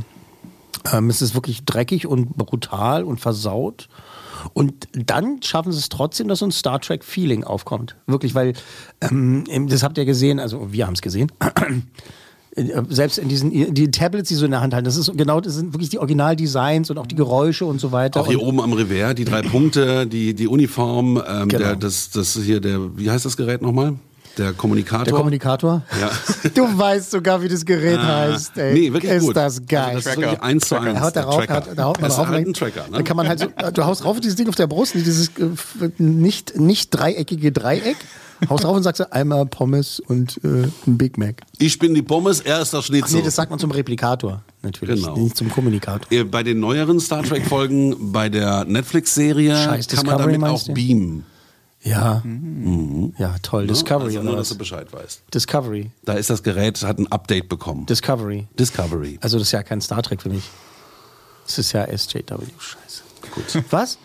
Ähm, 0.93 1.11
es 1.11 1.21
ist 1.23 1.35
wirklich 1.35 1.65
dreckig 1.65 2.07
und 2.07 2.37
brutal 2.37 3.03
und 3.05 3.21
versaut. 3.21 3.89
Und 4.53 4.89
dann 4.93 5.43
schaffen 5.43 5.73
sie 5.73 5.79
es 5.79 5.89
trotzdem, 5.89 6.29
dass 6.29 6.41
so 6.41 6.47
ein 6.47 6.53
Star 6.53 6.81
Trek-Feeling 6.81 7.45
aufkommt. 7.45 7.97
Wirklich, 8.07 8.35
weil, 8.35 8.53
ähm, 9.01 9.45
das 9.69 9.83
habt 9.83 9.97
ihr 9.99 10.05
gesehen, 10.05 10.39
also 10.39 10.73
wir 10.73 10.87
haben 10.87 10.95
es 10.95 11.03
gesehen. 11.03 11.33
Selbst 12.89 13.19
in 13.19 13.29
diesen 13.29 13.51
die 13.75 13.91
Tablets, 13.91 14.29
die 14.29 14.37
so 14.37 14.45
in 14.45 14.53
der 14.53 14.61
Hand 14.61 14.75
halten, 14.75 14.85
das 14.85 14.97
ist 14.97 15.11
genau, 15.17 15.41
das 15.41 15.55
sind 15.55 15.75
wirklich 15.75 15.91
die 15.91 15.99
Originaldesigns 15.99 16.89
und 16.89 16.99
auch 16.99 17.07
die 17.09 17.17
Geräusche 17.17 17.65
und 17.65 17.81
so 17.81 17.91
weiter. 17.91 18.21
Auch 18.21 18.29
hier 18.29 18.41
und 18.41 18.47
oben 18.47 18.61
am 18.61 18.73
Revers, 18.73 19.17
die 19.17 19.25
drei 19.25 19.43
Punkte, 19.43 20.07
die, 20.07 20.35
die 20.35 20.47
Uniform, 20.47 21.21
ähm, 21.27 21.49
Genau. 21.49 21.65
der, 21.65 21.77
das, 21.77 22.11
das 22.11 22.37
hier, 22.41 22.61
der, 22.61 22.97
wie 22.97 23.11
heißt 23.11 23.25
das 23.25 23.37
Gerät 23.37 23.61
nochmal? 23.61 23.95
Der 24.39 24.53
Kommunikator. 24.53 25.05
der 25.05 25.15
Kommunikator. 25.15 25.83
Ja. 26.01 26.11
Du 26.55 26.63
weißt 26.79 27.11
sogar, 27.13 27.41
wie 27.43 27.49
das 27.49 27.65
Gerät 27.65 27.99
Ah, 27.99 28.29
heißt. 28.33 28.57
Ey. 28.59 28.75
Nee, 28.75 28.93
wirklich 28.93 29.13
ist 29.13 29.25
gut. 29.27 29.37
das 29.37 29.65
geil. 29.67 29.95
Also 29.97 30.01
das 30.01 30.07
ist 30.17 30.21
wirklich 30.21 30.41
eins 30.43 30.69
zu 30.69 30.77
eins. 30.77 30.95
Er 30.99 31.01
haut 31.03 31.17
da 31.17 31.21
der 31.21 31.25
rauf, 31.25 31.37
Tracker. 31.37 31.55
hat, 31.55 31.79
da 31.79 31.85
haut 31.85 32.01
man 32.01 32.11
ist 32.11 32.17
drauf. 32.17 32.29
halt 32.29 32.47
ein 32.47 32.53
Tracker, 32.55 32.83
ne? 32.85 32.89
Dann 32.93 33.05
kann 33.05 33.17
man 33.17 33.29
halt 33.29 33.39
so, 33.41 33.47
du 33.73 33.85
haust 33.85 34.05
rauf 34.05 34.21
dieses 34.21 34.37
Ding 34.37 34.49
auf 34.49 34.55
der 34.57 34.67
Brust, 34.67 34.95
dieses 34.95 35.29
äh, 35.39 35.91
nicht, 35.99 36.59
nicht 36.59 36.91
dreieckige 36.91 37.53
Dreieck. 37.53 37.97
Haust 38.51 38.65
drauf 38.65 38.77
und 38.77 38.83
sagst 38.83 39.13
einmal 39.13 39.47
Pommes 39.47 40.01
und 40.01 40.39
äh, 40.45 40.65
ein 40.87 40.99
Big 40.99 41.17
Mac. 41.17 41.37
Ich 41.59 41.79
bin 41.79 41.95
die 41.95 42.03
Pommes, 42.03 42.41
er 42.41 42.61
ist 42.61 42.75
das 42.75 42.81
Ach 42.81 42.87
Schnitzel. 42.87 43.17
nee, 43.19 43.23
das 43.25 43.37
sagt 43.37 43.51
man 43.51 43.59
zum 43.61 43.71
Replikator 43.71 44.43
natürlich, 44.63 45.03
Genau. 45.03 45.17
nicht 45.17 45.37
zum 45.37 45.49
Kommunikator. 45.51 46.25
Bei 46.25 46.43
den 46.43 46.59
neueren 46.61 46.99
Star 47.01 47.23
Trek-Folgen, 47.23 48.13
bei 48.13 48.29
der 48.29 48.65
Netflix-Serie, 48.65 49.57
Scheiß 49.57 49.87
kann 49.89 50.05
man 50.07 50.19
damit 50.19 50.43
auch 50.43 50.65
beamen. 50.69 51.25
Ja, 51.85 52.23
Mhm. 52.25 53.13
ja 53.19 53.35
toll. 53.43 53.67
Discovery 53.67 54.07
Also 54.07 54.21
oder 54.21 54.29
nur, 54.31 54.37
dass 54.37 54.49
du 54.49 54.57
Bescheid 54.59 54.91
weißt. 54.93 55.23
Discovery. 55.35 55.91
Da 56.05 56.15
ist 56.15 56.31
das 56.31 56.43
Gerät, 56.43 56.83
hat 56.83 56.99
ein 56.99 57.13
Update 57.13 57.49
bekommen. 57.51 57.85
Discovery. 57.87 58.47
Discovery. 58.59 59.19
Also 59.21 59.39
das 59.39 59.49
ist 59.49 59.53
ja 59.53 59.63
kein 59.63 59.81
Star 59.83 60.03
Trek 60.03 60.23
für 60.23 60.31
mich. 60.31 60.45
Das 61.47 61.59
ist 61.59 61.73
ja 61.73 61.85
SJW. 61.87 62.23
Scheiße. 62.59 63.03
Gut. 63.35 63.65
Was? 63.71 63.99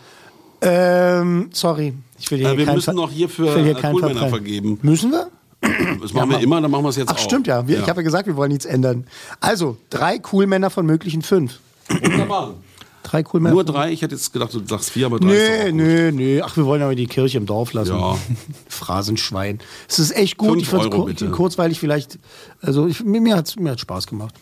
Ähm, 0.61 1.49
sorry. 1.53 1.93
Ich 2.19 2.29
will 2.31 2.39
hier 2.39 2.49
Äh, 2.49 2.57
wir 2.57 2.65
müssen 2.65 2.81
Ver- 2.83 2.93
noch 2.93 3.09
hier 3.11 3.29
für 3.29 3.63
hier 3.63 3.75
Coolmänner 3.75 4.27
vergeben. 4.27 4.77
Müssen 4.81 5.11
wir? 5.11 5.29
Das 6.01 6.13
machen 6.13 6.29
wir 6.29 6.37
mach- 6.37 6.41
immer, 6.43 6.61
dann 6.61 6.71
machen 6.71 6.83
wir 6.83 6.89
es 6.89 6.95
jetzt 6.97 7.09
Ach 7.09 7.15
auch. 7.15 7.19
stimmt 7.19 7.47
ja. 7.47 7.65
Wir, 7.67 7.79
Ich 7.79 7.87
habe 7.89 7.99
ja 8.01 8.03
gesagt, 8.03 8.27
wir 8.27 8.35
wollen 8.35 8.51
nichts 8.51 8.65
ändern. 8.65 9.05
Also, 9.39 9.77
drei 9.89 10.17
Coolmänner 10.19 10.69
von 10.69 10.85
möglichen 10.85 11.21
fünf. 11.21 11.59
Wunderbar. 11.89 12.55
Drei 13.03 13.23
Coolmänner. 13.23 13.55
Nur 13.55 13.63
drei, 13.63 13.91
ich 13.91 14.01
hätte 14.01 14.15
jetzt 14.15 14.33
gedacht, 14.33 14.53
du 14.53 14.61
sagst 14.65 14.89
vier, 14.91 15.05
aber 15.07 15.19
drei 15.19 15.71
Nee, 15.71 15.71
nee, 15.71 16.11
nee. 16.11 16.41
Ach, 16.41 16.55
wir 16.57 16.65
wollen 16.65 16.81
aber 16.81 16.95
die 16.95 17.07
Kirche 17.07 17.37
im 17.37 17.45
Dorf 17.45 17.73
lassen. 17.73 17.95
Ja. 17.95 18.17
Phrasenschwein. 18.67 19.59
Es 19.87 19.99
ist 19.99 20.15
echt 20.15 20.37
gut. 20.37 20.65
Fünf 20.65 20.85
ich 20.85 20.91
kur- 20.91 21.05
bitte. 21.05 21.29
kurzweilig 21.31 21.79
vielleicht. 21.79 22.19
Also 22.61 22.87
ich, 22.87 23.03
mir, 23.03 23.21
mir 23.21 23.35
hat 23.37 23.47
es 23.47 23.55
mir 23.55 23.71
hat's 23.71 23.81
Spaß 23.81 24.07
gemacht. 24.07 24.35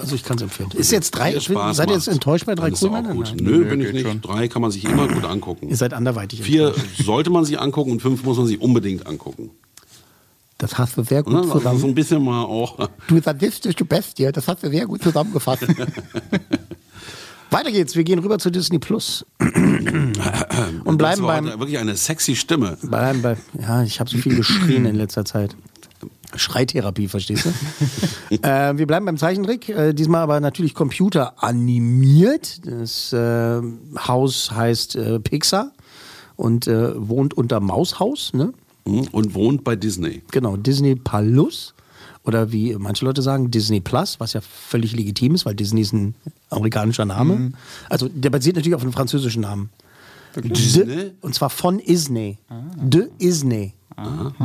Also 0.00 0.14
ich 0.14 0.24
kann 0.24 0.36
es 0.36 0.42
empfehlen. 0.42 0.70
Ist 0.74 0.90
jetzt 0.90 1.12
drei. 1.12 1.38
Spaß 1.38 1.76
seid 1.76 1.88
ihr 1.90 1.94
jetzt 1.94 2.08
enttäuscht 2.08 2.46
bei 2.46 2.54
drei 2.54 2.70
gut. 2.70 2.82
Nein. 2.82 3.36
Nö, 3.40 3.64
bin 3.64 3.80
ich 3.80 3.92
nicht. 3.92 4.24
Drei 4.24 4.48
kann 4.48 4.62
man 4.62 4.70
sich 4.70 4.84
immer 4.84 5.06
gut 5.06 5.24
angucken. 5.24 5.68
Ihr 5.68 5.76
seid 5.76 5.92
anderweitig. 5.94 6.42
Vier 6.42 6.74
sollte 7.02 7.30
man 7.30 7.44
sich 7.44 7.60
angucken 7.60 7.92
und 7.92 8.00
fünf 8.02 8.24
muss 8.24 8.36
man 8.36 8.46
sich 8.46 8.60
unbedingt 8.60 9.06
angucken. 9.06 9.50
Das 10.58 10.78
hast 10.78 10.96
du 10.96 11.02
sehr 11.02 11.22
gut 11.22 11.32
Ne? 11.32 11.40
Also 11.40 11.52
so 11.52 11.58
zusammen. 11.58 11.84
ein 11.84 11.94
bisschen 11.94 12.24
mal 12.24 12.42
auch. 12.44 12.88
Du 13.08 13.20
sadistische 13.20 13.84
Bestie, 13.84 14.30
das 14.32 14.46
hast 14.48 14.62
du 14.62 14.70
sehr 14.70 14.86
gut 14.86 15.02
zusammengefasst. 15.02 15.66
Weiter 17.54 17.70
geht's, 17.70 17.94
wir 17.94 18.02
gehen 18.02 18.18
rüber 18.18 18.40
zu 18.40 18.50
Disney 18.50 18.80
Plus. 18.80 19.24
Und 19.38 20.98
bleiben 20.98 21.22
beim, 21.22 21.46
wirklich 21.46 21.78
eine 21.78 21.94
sexy 21.94 22.34
Stimme. 22.34 22.76
bleiben 22.82 23.22
bei, 23.22 23.36
ja, 23.60 23.84
ich 23.84 24.00
habe 24.00 24.10
so 24.10 24.18
viel 24.18 24.34
geschrien 24.34 24.86
in 24.86 24.96
letzter 24.96 25.24
Zeit. 25.24 25.54
Schreitherapie, 26.34 27.06
verstehst 27.06 27.46
du? 27.46 28.34
äh, 28.42 28.76
wir 28.76 28.88
bleiben 28.88 29.06
beim 29.06 29.18
Zeichentrick, 29.18 29.68
äh, 29.68 29.92
diesmal 29.92 30.22
aber 30.22 30.40
natürlich 30.40 30.74
computeranimiert. 30.74 32.66
Das 32.66 33.12
äh, 33.12 33.62
Haus 33.98 34.50
heißt 34.50 34.96
äh, 34.96 35.20
Pixar 35.20 35.70
und 36.34 36.66
äh, 36.66 37.08
wohnt 37.08 37.34
unter 37.34 37.60
Maushaus, 37.60 38.32
ne? 38.34 38.52
Hm? 38.84 39.06
Und 39.12 39.34
wohnt 39.34 39.62
bei 39.62 39.76
Disney. 39.76 40.22
Genau, 40.32 40.56
Disney 40.56 40.96
Plus. 40.96 41.72
Oder 42.24 42.52
wie 42.52 42.74
manche 42.76 43.04
Leute 43.04 43.20
sagen, 43.22 43.50
Disney 43.50 43.80
Plus, 43.80 44.18
was 44.18 44.32
ja 44.32 44.40
völlig 44.40 44.96
legitim 44.96 45.34
ist, 45.34 45.44
weil 45.44 45.54
Disney 45.54 45.82
ist 45.82 45.92
ein 45.92 46.14
amerikanischer 46.50 47.04
Name. 47.04 47.52
Also 47.90 48.08
der 48.08 48.30
basiert 48.30 48.56
natürlich 48.56 48.74
auf 48.74 48.82
einem 48.82 48.92
französischen 48.94 49.42
Namen. 49.42 49.70
Disney? 50.36 50.84
De, 50.86 51.10
und 51.20 51.34
zwar 51.34 51.50
von 51.50 51.78
Isney. 51.78 52.38
De 52.76 53.08
Isney. 53.18 53.74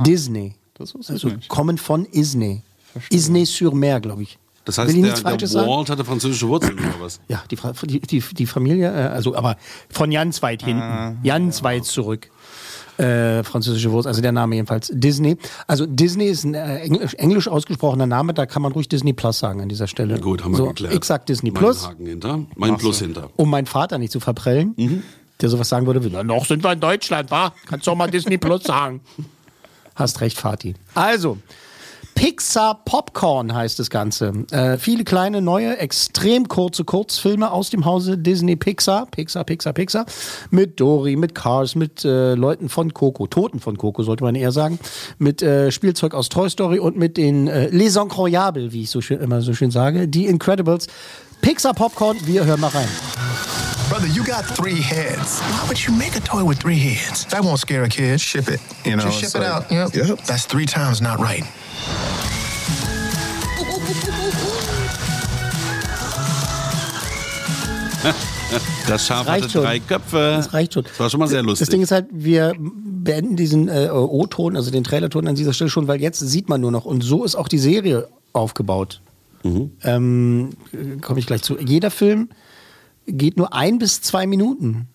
Disney. 0.06 0.56
Das 0.76 0.94
wusste 0.94 1.14
ich 1.14 1.24
Also 1.24 1.36
nicht. 1.36 1.50
kommen 1.50 1.78
von 1.78 2.06
Isney. 2.06 2.62
Isney 3.10 3.46
sur 3.46 3.74
Mer, 3.74 4.00
glaube 4.00 4.24
ich. 4.24 4.38
Das 4.66 4.78
heißt, 4.78 4.94
Will 4.96 5.06
ich 5.06 5.14
der, 5.24 5.38
der? 5.38 5.68
Walt 5.68 5.90
hatte 5.90 6.06
französische 6.06 6.48
Wurzeln 6.48 6.78
oder 6.78 6.94
was? 7.00 7.20
Ja, 7.28 7.44
die, 7.50 7.58
die, 7.88 8.00
die, 8.02 8.20
die 8.20 8.46
Familie, 8.46 8.92
äh, 8.92 9.08
also 9.08 9.36
aber 9.36 9.58
von 9.90 10.12
ganz 10.12 10.44
weit 10.44 10.64
hinten, 10.64 11.18
ganz 11.24 11.64
weit 11.64 11.86
zurück. 11.86 12.30
Äh, 13.00 13.44
französische 13.46 13.92
Wurzel, 13.92 14.10
also 14.10 14.22
der 14.22 14.32
Name 14.34 14.56
jedenfalls 14.56 14.92
Disney. 14.94 15.38
Also 15.68 15.86
Disney 15.86 16.26
ist 16.26 16.44
ein 16.44 16.54
äh, 16.54 16.80
englisch, 16.80 17.14
englisch 17.16 17.48
ausgesprochener 17.48 18.06
Name, 18.08 18.34
da 18.34 18.46
kann 18.46 18.62
man 18.62 18.74
ruhig 18.74 18.90
Disney 18.90 19.14
Plus 19.14 19.40
sagen 19.40 19.62
an 19.62 19.70
dieser 19.70 19.88
Stelle. 19.88 20.20
Gut, 20.20 20.44
haben 20.44 20.52
wir 20.52 20.58
so, 20.58 20.66
geklärt. 20.68 20.94
Ich 20.94 21.04
sag 21.06 21.26
Disney 21.26 21.52
Mein 21.52 21.60
Plus, 21.64 21.88
Haken 21.88 22.06
hinter, 22.06 22.40
mein 22.56 22.78
Plus 22.78 23.00
hinter. 23.00 23.30
um 23.38 23.50
meinen 23.50 23.68
Vater 23.68 23.98
nicht 24.00 24.12
zu 24.12 24.20
verprellen, 24.20 24.74
Mhm. 24.76 25.04
der 25.40 25.48
sowas 25.50 25.70
sagen 25.70 25.86
würde, 25.88 26.02
"Na, 26.12 26.24
noch 26.24 26.46
sind 26.46 26.62
wir 26.64 26.74
in 26.74 26.80
Deutschland, 26.82 27.32
wa? 27.32 27.54
Kannst 27.68 27.88
doch 27.88 27.96
mal 27.96 28.12
Disney 28.12 28.38
Plus 28.38 28.64
sagen. 28.64 29.00
Hast 29.96 30.20
recht, 30.22 30.38
Vati. 30.38 30.76
Also, 30.94 31.38
Pixar 32.20 32.84
Popcorn 32.84 33.56
heißt 33.56 33.80
das 33.80 33.90
Ganze. 33.90 34.34
Äh, 34.52 34.78
viele 34.78 35.06
kleine, 35.06 35.42
neue, 35.42 35.78
extrem 35.78 36.50
kurze 36.50 36.84
Kurzfilme 36.84 37.50
aus 37.50 37.70
dem 37.70 37.86
Hause 37.86 38.18
Disney 38.18 38.58
Pixar. 38.58 39.06
Pixar, 39.06 39.46
Pixar, 39.46 39.72
Pixar. 39.72 40.06
Mit 40.52 40.82
Dory, 40.82 41.16
mit 41.16 41.34
Cars, 41.34 41.76
mit 41.76 42.04
äh, 42.04 42.34
Leuten 42.34 42.68
von 42.68 42.94
Coco, 42.94 43.26
Toten 43.28 43.62
von 43.62 43.78
Coco, 43.78 44.04
sollte 44.04 44.26
man 44.26 44.36
eher 44.36 44.52
sagen. 44.52 44.80
Mit 45.18 45.42
äh, 45.42 45.72
Spielzeug 45.72 46.14
aus 46.14 46.28
Toy 46.28 46.50
Story 46.50 46.80
und 46.80 46.98
mit 46.98 47.16
den 47.16 47.48
äh, 47.48 47.70
Les 47.70 47.96
Incroyables, 47.96 48.74
wie 48.74 48.82
ich 48.82 48.90
so 48.90 49.00
schön, 49.00 49.22
immer 49.22 49.42
so 49.42 49.54
schön 49.54 49.72
sage. 49.72 50.10
Die 50.10 50.26
Incredibles. 50.26 50.88
Pixar 51.40 51.74
Popcorn, 51.74 52.18
wir 52.26 52.44
hören 52.44 52.60
mal 52.60 52.68
rein. 52.68 53.49
Brother, 53.90 54.08
you 54.08 54.24
got 54.24 54.46
three 54.46 54.82
heads. 54.82 55.40
Why 55.42 55.66
would 55.68 55.84
you 55.84 55.94
make 55.96 56.16
a 56.16 56.20
toy 56.20 56.44
with 56.44 56.60
three 56.60 56.78
heads? 56.78 57.26
That 57.26 57.44
won't 57.44 57.60
scare 57.60 57.84
a 57.84 57.90
kid. 57.90 58.22
Ship 58.22 58.48
it. 58.48 58.62
You 58.86 58.96
know, 58.96 59.04
Just 59.06 59.20
ship 59.20 59.36
it 59.36 59.40
like- 59.40 59.48
out. 59.48 59.72
Yep. 59.72 59.96
Yep. 59.96 60.20
That's 60.26 60.46
three 60.46 60.68
times 60.68 61.02
not 61.02 61.20
right. 61.20 61.44
Das 68.88 69.06
Schaf 69.06 69.20
hatte 69.28 69.30
Reicht 69.44 69.52
schon. 69.52 69.64
drei 69.64 69.80
Köpfe. 69.80 70.34
Das 70.38 70.54
reicht 70.54 70.74
schon. 70.74 70.84
Das 70.84 71.00
war 71.00 71.10
schon 71.10 71.20
mal 71.20 71.28
sehr 71.28 71.44
lustig. 71.44 71.68
Das 71.68 71.70
Ding 71.72 71.82
ist 71.82 71.92
halt, 71.92 72.08
wir 72.12 72.54
beenden 72.58 73.36
diesen 73.36 73.68
äh, 73.70 73.90
O-Ton, 73.92 74.56
also 74.56 74.72
den 74.72 74.84
Trailerton 74.84 75.28
an 75.28 75.36
dieser 75.36 75.54
Stelle 75.54 75.70
schon, 75.70 75.88
weil 75.88 76.02
jetzt 76.02 76.20
sieht 76.20 76.50
man 76.50 76.60
nur 76.62 76.72
noch. 76.72 76.86
Und 76.86 77.02
so 77.04 77.24
ist 77.24 77.36
auch 77.36 77.48
die 77.48 77.60
Serie 77.60 78.08
aufgebaut. 78.34 79.02
Mhm. 79.44 79.72
Ähm, 79.84 80.50
Komme 81.02 81.20
ich 81.20 81.28
gleich 81.28 81.44
zu. 81.44 81.60
Jeder 81.60 81.92
Film 81.92 82.30
geht 83.12 83.38
nur 83.38 83.54
ein 83.54 83.80
bis 83.80 84.02
zwei 84.02 84.28
Minuten. 84.28 84.88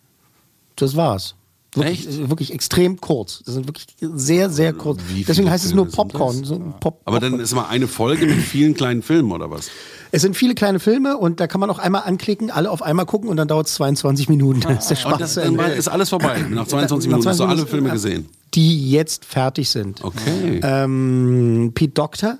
Das 0.76 0.96
war's. 0.96 1.34
Wirklich, 1.74 2.06
äh, 2.06 2.28
wirklich 2.30 2.52
extrem 2.52 3.00
kurz. 3.00 3.42
Das 3.44 3.54
sind 3.54 3.66
wirklich 3.66 3.86
sehr, 4.00 4.48
sehr 4.48 4.72
kurz. 4.72 5.00
Wie 5.08 5.24
Deswegen 5.24 5.50
heißt 5.50 5.64
es 5.64 5.74
nur 5.74 5.86
Filme 5.86 5.96
Popcorn. 5.96 6.44
So 6.44 6.58
Pop 6.78 7.00
Aber 7.04 7.18
dann 7.18 7.40
ist 7.40 7.52
mal 7.54 7.66
eine 7.66 7.88
Folge 7.88 8.26
mit 8.26 8.36
vielen 8.36 8.74
kleinen 8.74 9.02
Filmen 9.02 9.32
oder 9.32 9.50
was? 9.50 9.70
es 10.14 10.22
sind 10.22 10.36
viele 10.36 10.54
kleine 10.54 10.78
Filme 10.78 11.18
und 11.18 11.40
da 11.40 11.48
kann 11.48 11.60
man 11.60 11.68
auch 11.70 11.80
einmal 11.80 12.02
anklicken, 12.04 12.52
alle 12.52 12.70
auf 12.70 12.82
einmal 12.82 13.04
gucken 13.04 13.28
und 13.28 13.36
dann 13.36 13.48
dauert 13.48 13.66
es 13.66 13.74
22 13.74 14.28
Minuten. 14.28 14.60
Dann 14.60 14.78
ist 14.78 14.88
der 14.88 14.94
Spaß 14.94 15.12
Und 15.14 15.20
das, 15.20 15.34
dann 15.34 15.58
ist 15.58 15.88
alles 15.88 16.10
vorbei. 16.10 16.38
Nach 16.50 16.68
22 16.68 17.10
Nach 17.10 17.16
Minuten 17.16 17.28
hast 17.28 17.40
du 17.40 17.44
22 17.44 17.46
alle 17.48 17.66
Filme 17.66 17.90
gesehen. 17.90 18.28
Die 18.54 18.92
jetzt 18.92 19.24
fertig 19.24 19.68
sind. 19.70 20.04
Okay. 20.04 20.60
Ähm, 20.62 21.72
Pete 21.74 21.94
Doctor, 21.94 22.38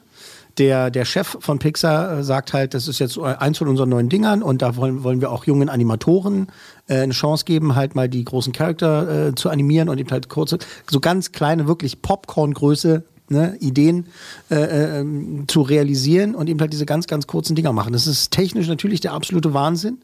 der, 0.58 0.90
der 0.90 1.04
Chef 1.04 1.36
von 1.40 1.58
Pixar, 1.58 2.18
äh, 2.18 2.24
sagt 2.24 2.52
halt, 2.52 2.74
das 2.74 2.88
ist 2.88 2.98
jetzt 2.98 3.18
eins 3.18 3.58
von 3.58 3.68
unseren 3.68 3.88
neuen 3.88 4.08
Dingern 4.08 4.42
und 4.42 4.62
da 4.62 4.76
wollen, 4.76 5.02
wollen 5.02 5.20
wir 5.20 5.30
auch 5.30 5.44
jungen 5.44 5.68
Animatoren 5.68 6.48
äh, 6.88 6.98
eine 7.00 7.12
Chance 7.12 7.44
geben, 7.44 7.74
halt 7.74 7.94
mal 7.94 8.08
die 8.08 8.24
großen 8.24 8.52
Charakter 8.52 9.28
äh, 9.28 9.34
zu 9.34 9.50
animieren 9.50 9.88
und 9.88 9.98
eben 9.98 10.10
halt 10.10 10.28
kurze, 10.28 10.58
so 10.88 11.00
ganz 11.00 11.32
kleine, 11.32 11.66
wirklich 11.66 12.02
Popcorn-Größe. 12.02 13.04
Ne, 13.30 13.56
Ideen 13.58 14.08
äh, 14.50 15.00
ähm, 15.00 15.48
zu 15.48 15.62
realisieren 15.62 16.34
und 16.34 16.46
eben 16.46 16.60
halt 16.60 16.74
diese 16.74 16.84
ganz, 16.84 17.06
ganz 17.06 17.26
kurzen 17.26 17.56
Dinger 17.56 17.72
machen. 17.72 17.94
Das 17.94 18.06
ist 18.06 18.32
technisch 18.32 18.68
natürlich 18.68 19.00
der 19.00 19.14
absolute 19.14 19.54
Wahnsinn. 19.54 19.96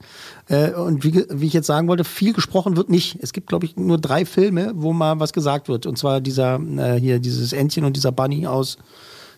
Äh, 0.48 0.70
und 0.70 1.04
wie, 1.04 1.26
wie 1.28 1.46
ich 1.46 1.52
jetzt 1.52 1.66
sagen 1.66 1.86
wollte, 1.86 2.04
viel 2.04 2.32
gesprochen 2.32 2.78
wird 2.78 2.88
nicht. 2.88 3.18
Es 3.20 3.34
gibt, 3.34 3.48
glaube 3.48 3.66
ich, 3.66 3.76
nur 3.76 3.98
drei 3.98 4.24
Filme, 4.24 4.72
wo 4.74 4.94
mal 4.94 5.20
was 5.20 5.34
gesagt 5.34 5.68
wird. 5.68 5.84
Und 5.84 5.98
zwar 5.98 6.22
dieser 6.22 6.58
äh, 6.78 6.98
hier, 6.98 7.18
dieses 7.18 7.52
Entchen 7.52 7.84
und 7.84 7.94
dieser 7.94 8.10
Bunny 8.10 8.46
aus 8.46 8.78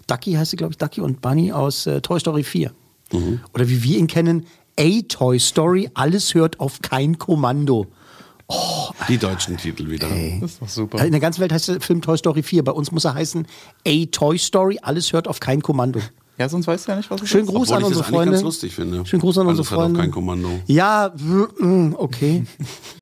Ducky 0.06 0.32
heißt 0.32 0.50
sie, 0.52 0.56
glaube 0.56 0.72
ich, 0.72 0.78
Ducky 0.78 1.00
und 1.00 1.20
Bunny 1.20 1.52
aus 1.52 1.86
äh, 1.86 2.00
Toy 2.00 2.18
Story 2.20 2.42
4. 2.44 2.72
Oder 3.52 3.68
wie 3.68 3.82
wir 3.82 3.98
ihn 3.98 4.06
kennen, 4.06 4.46
A 4.80 4.88
Toy 5.06 5.38
Story, 5.38 5.90
alles 5.94 6.34
hört 6.34 6.60
auf 6.60 6.80
kein 6.80 7.18
Kommando. 7.18 7.86
Die 9.08 9.18
deutschen 9.18 9.56
Titel 9.56 9.90
wieder. 9.90 10.08
Das 10.40 10.52
ist 10.52 10.62
doch 10.62 10.68
super. 10.68 11.04
In 11.04 11.10
der 11.12 11.20
ganzen 11.20 11.40
Welt 11.40 11.52
heißt 11.52 11.68
der 11.68 11.80
Film 11.80 12.02
Toy 12.02 12.16
Story 12.18 12.42
4. 12.42 12.64
Bei 12.64 12.72
uns 12.72 12.90
muss 12.90 13.04
er 13.04 13.14
heißen 13.14 13.46
A 13.86 14.04
Toy 14.10 14.38
Story. 14.38 14.78
Alles 14.82 15.12
hört 15.12 15.28
auf 15.28 15.40
kein 15.40 15.62
Kommando. 15.62 16.00
Ja, 16.38 16.48
sonst 16.48 16.66
weißt 16.66 16.86
du 16.86 16.92
ja 16.92 16.96
nicht, 16.96 17.10
was 17.10 17.22
es 17.22 17.28
Schönen. 17.28 17.46
Gruß 17.46 17.68
Obwohl 17.68 17.76
an 17.76 17.84
unsere 17.84 18.04
Freunde. 18.04 18.32
ganz 18.32 18.42
lustig 18.42 18.74
finde. 18.74 19.04
Schönen 19.06 19.20
Gruß 19.20 19.38
an 19.38 19.46
Alles 19.46 19.58
unsere 19.60 19.76
hat 19.76 19.82
Freunde. 19.84 20.00
kein 20.00 20.10
Kommando. 20.10 20.48
Ja, 20.66 21.12
mm, 21.16 21.94
okay. 21.96 22.44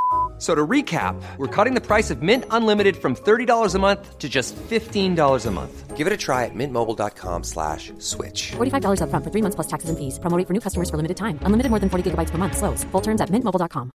So 0.41 0.55
to 0.55 0.65
recap, 0.65 1.21
we're 1.37 1.45
cutting 1.55 1.75
the 1.75 1.85
price 1.85 2.09
of 2.09 2.23
Mint 2.23 2.45
Unlimited 2.49 2.97
from 2.97 3.15
$30 3.15 3.75
a 3.75 3.79
month 3.79 4.17
to 4.17 4.27
just 4.27 4.55
$15 4.55 5.45
a 5.45 5.51
month. 5.51 5.95
Give 5.95 6.07
it 6.07 6.13
a 6.13 6.17
try 6.17 6.45
at 6.45 6.55
mintmobile.com 6.55 7.43
slash 7.43 7.93
switch. 7.99 8.53
$45 8.57 9.01
upfront 9.05 9.23
for 9.23 9.29
three 9.29 9.43
months 9.43 9.53
plus 9.53 9.67
taxes 9.67 9.91
and 9.91 9.99
fees. 9.99 10.17
Promo 10.17 10.35
rate 10.35 10.47
for 10.47 10.53
new 10.53 10.59
customers 10.59 10.89
for 10.89 10.97
limited 10.97 11.15
time. 11.15 11.37
Unlimited 11.45 11.69
more 11.69 11.79
than 11.79 11.89
40 11.91 12.09
gigabytes 12.09 12.31
per 12.31 12.39
month. 12.39 12.57
Slows. 12.57 12.83
Full 12.91 13.01
terms 13.01 13.21
at 13.21 13.29
mintmobile.com. 13.29 13.91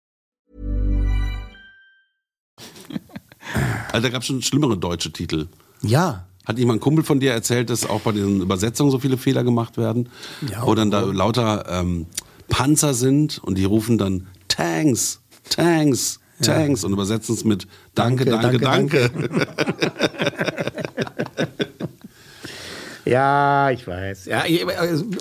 Also 3.93 4.01
da 4.01 4.09
gab 4.09 4.21
es 4.21 4.27
schon 4.27 4.41
schlimmere 4.41 4.77
deutsche 4.77 5.11
Titel. 5.11 5.47
Ja. 5.83 6.25
Hat 6.47 6.57
jemand 6.57 6.77
ein 6.77 6.81
Kumpel 6.81 7.03
von 7.03 7.19
dir 7.19 7.33
erzählt, 7.33 7.69
dass 7.69 7.85
auch 7.85 8.01
bei 8.01 8.13
den 8.13 8.41
Übersetzungen 8.41 8.89
so 8.89 8.97
viele 8.97 9.17
Fehler 9.17 9.43
gemacht 9.43 9.77
werden? 9.77 10.09
Ja, 10.49 10.65
wo 10.65 10.73
dann 10.73 10.89
da 10.89 11.01
lauter 11.01 11.65
ähm, 11.69 12.07
Panzer 12.47 12.95
sind 12.95 13.37
und 13.43 13.59
die 13.59 13.65
rufen 13.65 13.97
dann 13.99 14.27
Tanks, 14.47 15.21
Tanks, 15.49 16.20
Ja. 16.45 16.55
Tanks 16.55 16.83
und 16.83 16.93
übersetzen 16.93 17.35
es 17.35 17.43
mit 17.43 17.67
Danke, 17.95 18.25
danke, 18.25 18.59
Danke, 18.59 19.09
danke. 19.09 19.29
Ja, 23.05 23.71
ich 23.71 23.85
weiß. 23.87 24.25
Ja, 24.25 24.45
äh, 24.45 24.63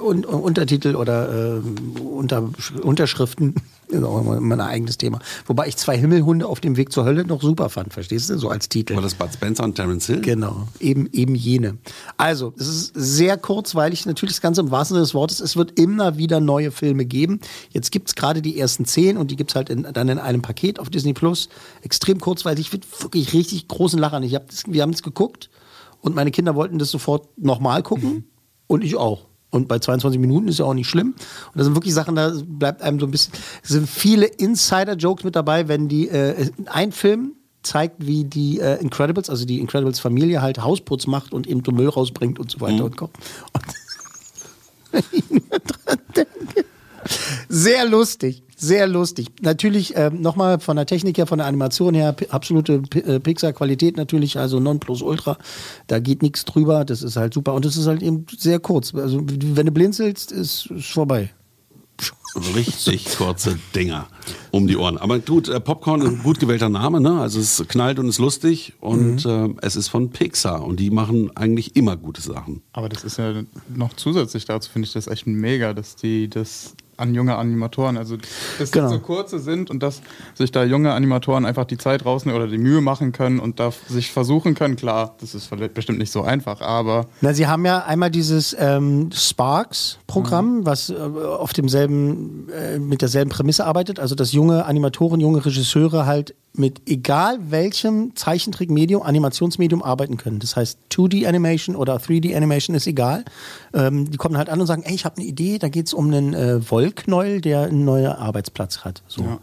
und, 0.00 0.27
Untertitel 0.27 0.95
oder 0.95 1.57
äh, 1.57 2.00
unter, 2.00 2.50
Unterschriften 2.83 3.55
ist 3.91 4.05
auch 4.05 4.21
immer 4.21 4.41
mein 4.41 4.61
eigenes 4.61 4.99
Thema. 4.99 5.19
Wobei 5.47 5.69
ich 5.69 5.77
zwei 5.77 5.97
Himmelhunde 5.97 6.47
auf 6.47 6.61
dem 6.61 6.77
Weg 6.77 6.93
zur 6.93 7.05
Hölle 7.05 7.25
noch 7.25 7.43
super 7.43 7.69
fand, 7.69 7.93
verstehst 7.93 8.31
du? 8.31 8.39
So 8.39 8.49
als 8.49 8.69
Titel. 8.69 8.95
War 8.95 9.03
das 9.03 9.15
Bud 9.15 9.33
Spencer 9.33 9.65
und 9.65 9.75
Terence 9.75 10.07
Hill? 10.07 10.21
Genau, 10.21 10.69
eben, 10.79 11.09
eben 11.13 11.35
jene. 11.35 11.79
Also, 12.17 12.55
es 12.59 12.69
ist 12.69 12.93
sehr 12.95 13.37
kurzweilig, 13.37 14.07
natürlich 14.07 14.35
das 14.35 14.41
Ganze 14.41 14.61
im 14.61 14.71
wahrsten 14.71 14.95
Sinne 14.95 15.05
des 15.05 15.15
Wortes. 15.15 15.41
Es 15.41 15.57
wird 15.57 15.79
immer 15.79 16.17
wieder 16.17 16.41
neue 16.41 16.71
Filme 16.71 17.05
geben. 17.05 17.41
Jetzt 17.71 17.91
gibt's 17.91 18.15
gerade 18.15 18.43
die 18.43 18.59
ersten 18.59 18.85
zehn 18.85 19.17
und 19.17 19.31
die 19.31 19.37
gibt's 19.37 19.55
halt 19.55 19.71
in, 19.71 19.87
dann 19.93 20.09
in 20.09 20.19
einem 20.19 20.43
Paket 20.43 20.79
auf 20.79 20.91
Disney 20.91 21.13
Plus. 21.13 21.49
Extrem 21.83 22.21
kurzweilig, 22.21 22.73
wird 22.73 22.87
wirklich 23.03 23.33
richtig 23.33 23.69
großen 23.69 23.99
Lachern. 23.99 24.23
Ich 24.23 24.35
hab 24.35 24.49
das, 24.49 24.65
wir 24.67 24.83
haben 24.83 24.93
es 24.93 25.03
geguckt 25.03 25.51
und 26.01 26.15
meine 26.15 26.31
Kinder 26.31 26.55
wollten 26.55 26.79
das 26.79 26.91
sofort 26.91 27.29
nochmal 27.39 27.83
gucken 27.83 28.25
und 28.67 28.85
ich 28.85 28.97
auch. 28.97 29.30
Und 29.50 29.69
bei 29.69 29.78
22 29.78 30.21
Minuten 30.21 30.49
ist 30.49 30.59
ja 30.59 30.64
auch 30.64 30.75
nicht 30.75 30.88
schlimm. 30.88 31.09
Und 31.09 31.57
da 31.57 31.64
sind 31.64 31.75
wirklich 31.75 31.92
Sachen, 31.92 32.14
da 32.14 32.33
bleibt 32.45 32.83
einem 32.83 33.00
so 33.00 33.07
ein 33.07 33.11
bisschen, 33.11 33.33
es 33.62 33.71
sind 33.71 33.88
viele 33.88 34.26
Insider-Jokes 34.26 35.25
mit 35.25 35.37
dabei, 35.37 35.69
wenn 35.69 35.88
die, 35.88 36.09
äh, 36.09 36.50
ein 36.66 36.92
Film 36.92 37.33
zeigt, 37.62 38.07
wie 38.07 38.25
die 38.25 38.61
äh, 38.61 38.80
Incredibles, 38.80 39.28
also 39.28 39.45
die 39.45 39.61
Incredibles 39.61 40.00
Familie 40.00 40.40
halt 40.40 40.62
Hausputz 40.62 41.07
macht 41.07 41.33
und 41.33 41.47
eben 41.47 41.62
Müll 41.75 41.88
rausbringt 41.88 42.38
und 42.38 42.50
so 42.50 42.61
weiter 42.61 42.85
und 42.85 42.97
kommt. 42.97 43.16
Und 43.52 43.62
wenn 44.92 45.04
ich 45.12 45.30
nur 45.30 45.59
dran 45.59 45.99
denke. 46.16 46.64
Sehr 47.49 47.87
lustig, 47.87 48.42
sehr 48.61 48.87
lustig. 48.87 49.29
Natürlich 49.40 49.95
ähm, 49.97 50.21
nochmal 50.21 50.61
von 50.61 50.76
der 50.76 50.87
Technik 50.87 51.17
her, 51.19 51.26
von 51.26 51.38
der 51.38 51.47
Animation 51.47 51.95
her, 51.95 52.14
absolute 52.29 52.81
P- 52.83 53.00
äh, 53.00 53.19
Pixar-Qualität 53.19 53.97
natürlich, 53.97 54.38
also 54.38 54.61
Nonplusultra. 54.61 55.38
Da 55.87 55.99
geht 55.99 56.23
nichts 56.23 56.45
drüber, 56.45 56.85
das 56.85 57.02
ist 57.02 57.17
halt 57.17 57.32
super. 57.35 57.54
Und 57.54 57.65
es 57.65 57.76
ist 57.76 57.87
halt 57.87 58.02
eben 58.02 58.26
sehr 58.37 58.58
kurz. 58.61 58.95
Also 58.95 59.21
wenn 59.26 59.67
du 59.67 59.73
blinzelst, 59.73 60.30
ist 60.32 60.71
es 60.71 60.87
vorbei. 60.87 61.30
Richtig 62.54 63.06
kurze 63.17 63.58
Dinger 63.75 64.06
um 64.52 64.69
die 64.69 64.76
Ohren. 64.76 64.99
Aber 64.99 65.19
gut, 65.19 65.49
äh, 65.49 65.58
Popcorn 65.58 66.00
ist 66.02 66.08
ein 66.08 66.23
gut 66.23 66.39
gewählter 66.39 66.69
Name, 66.69 67.00
ne? 67.00 67.21
Also 67.21 67.41
es 67.41 67.63
knallt 67.67 67.99
und 67.99 68.08
ist 68.08 68.19
lustig 68.21 68.75
und 68.80 69.25
Mhm. 69.25 69.56
äh, 69.58 69.67
es 69.67 69.75
ist 69.75 69.89
von 69.89 70.11
Pixar 70.11 70.65
und 70.65 70.78
die 70.78 70.91
machen 70.91 71.35
eigentlich 71.37 71.75
immer 71.75 71.97
gute 71.97 72.23
Sachen. 72.23 72.63
Aber 72.73 72.89
das 72.89 73.02
ist 73.02 73.19
ja 73.19 73.43
noch 73.75 73.95
zusätzlich 73.95 74.45
dazu, 74.45 74.71
finde 74.71 74.87
ich 74.87 74.93
das 74.93 75.08
echt 75.08 75.26
mega, 75.26 75.75
dass 75.75 75.97
die 75.97 76.30
das 76.30 76.75
an 77.00 77.15
junge 77.15 77.36
Animatoren, 77.36 77.97
also 77.97 78.17
dass 78.58 78.71
Genau. 78.71 78.89
die 78.89 78.95
so 78.95 79.00
kurze 79.00 79.39
sind 79.39 79.71
und 79.71 79.82
dass 79.82 80.02
sich 80.34 80.52
da 80.52 80.65
junge 80.65 80.93
Animatoren 80.93 81.45
einfach 81.45 81.65
die 81.65 81.78
Zeit 81.78 82.04
rausnehmen 82.04 82.41
oder 82.41 82.50
die 82.50 82.58
Mühe 82.58 82.80
machen 82.80 83.13
können 83.13 83.41
und 83.41 83.58
da 83.58 83.73
sich 83.89 84.10
versuchen 84.13 84.54
können. 84.54 84.76
Klar, 84.76 85.15
das 85.21 85.34
ist 85.34 85.50
bestimmt 85.75 85.99
nicht 85.99 86.13
so 86.13 86.23
einfach, 86.23 86.60
aber 86.60 87.06
Na, 87.21 87.32
Sie 87.34 87.47
haben 87.47 87.65
ja 87.65 87.84
einmal 87.84 88.10
dieses 88.10 88.54
ähm, 88.58 89.10
Sparks-Programm, 89.13 90.67
was 90.67 90.91
äh, 90.91 90.95
auf 90.95 91.52
demselben, 91.52 92.49
äh, 92.50 92.78
mit 92.78 93.02
derselben 93.02 93.30
Prämisse 93.30 93.67
arbeitet, 93.67 93.99
also 93.99 94.15
dass 94.15 94.32
junge 94.32 94.65
Animatoren, 94.67 95.21
junge 95.21 95.45
Regisseure 95.45 96.06
halt 96.06 96.34
mit 96.52 96.82
egal 96.86 97.39
welchem 97.50 98.17
Zeichentrickmedium, 98.17 99.02
Animationsmedium 99.02 99.82
arbeiten 99.82 100.17
können. 100.17 100.41
Das 100.41 100.56
heißt 100.56 100.78
2D-Animation 100.91 101.76
oder 101.76 101.97
3D-Animation 101.97 102.75
ist 102.75 102.86
egal. 102.86 103.25
Ähm, 103.73 104.10
die 104.10 104.17
kommen 104.17 104.36
halt 104.36 104.49
an 104.49 104.60
und 104.60 104.67
sagen, 104.67 104.82
ey, 104.82 104.95
ich 104.95 105.04
habe 105.04 105.17
eine 105.19 105.26
Idee, 105.26 105.58
da 105.58 105.69
geht 105.69 105.86
es 105.86 105.95
um 105.95 106.06
einen 106.06 106.34
äh, 106.34 106.71
Wollknäuel, 106.71 107.41
der 107.41 107.63
einen 107.63 107.84
neuen 107.84 108.06
Arbeitsplatz 108.06 108.78
hat. 108.78 109.02
So. 109.06 109.39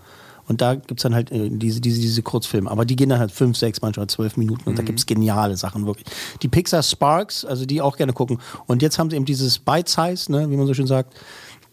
Und 0.48 0.62
da 0.62 0.76
gibt's 0.76 1.04
dann 1.04 1.14
halt 1.14 1.32
äh, 1.32 1.50
diese, 1.50 1.82
diese, 1.82 2.00
diese 2.00 2.22
Kurzfilme. 2.22 2.72
Aber 2.72 2.86
die 2.86 2.96
gehen 2.96 3.10
dann 3.10 3.20
halt 3.20 3.32
fünf, 3.32 3.58
sechs, 3.58 3.82
manchmal 3.82 4.08
zwölf 4.08 4.38
Minuten 4.38 4.70
und 4.70 4.80
da 4.80 4.84
gibt's 4.84 5.06
geniale 5.06 5.58
Sachen 5.58 5.86
wirklich. 5.86 6.08
Die 6.42 6.48
Pixar 6.48 6.84
Sparks, 6.84 7.44
also 7.44 7.66
die 7.66 7.82
auch 7.82 7.98
gerne 7.98 8.14
gucken. 8.14 8.40
Und 8.66 8.82
jetzt 8.82 8.98
haben 8.98 9.10
sie 9.10 9.18
eben 9.18 9.26
dieses 9.26 9.60
Bite-Size, 9.60 10.32
ne, 10.32 10.50
wie 10.50 10.56
man 10.56 10.66
so 10.66 10.74
schön 10.74 10.88
sagt, 10.88 11.16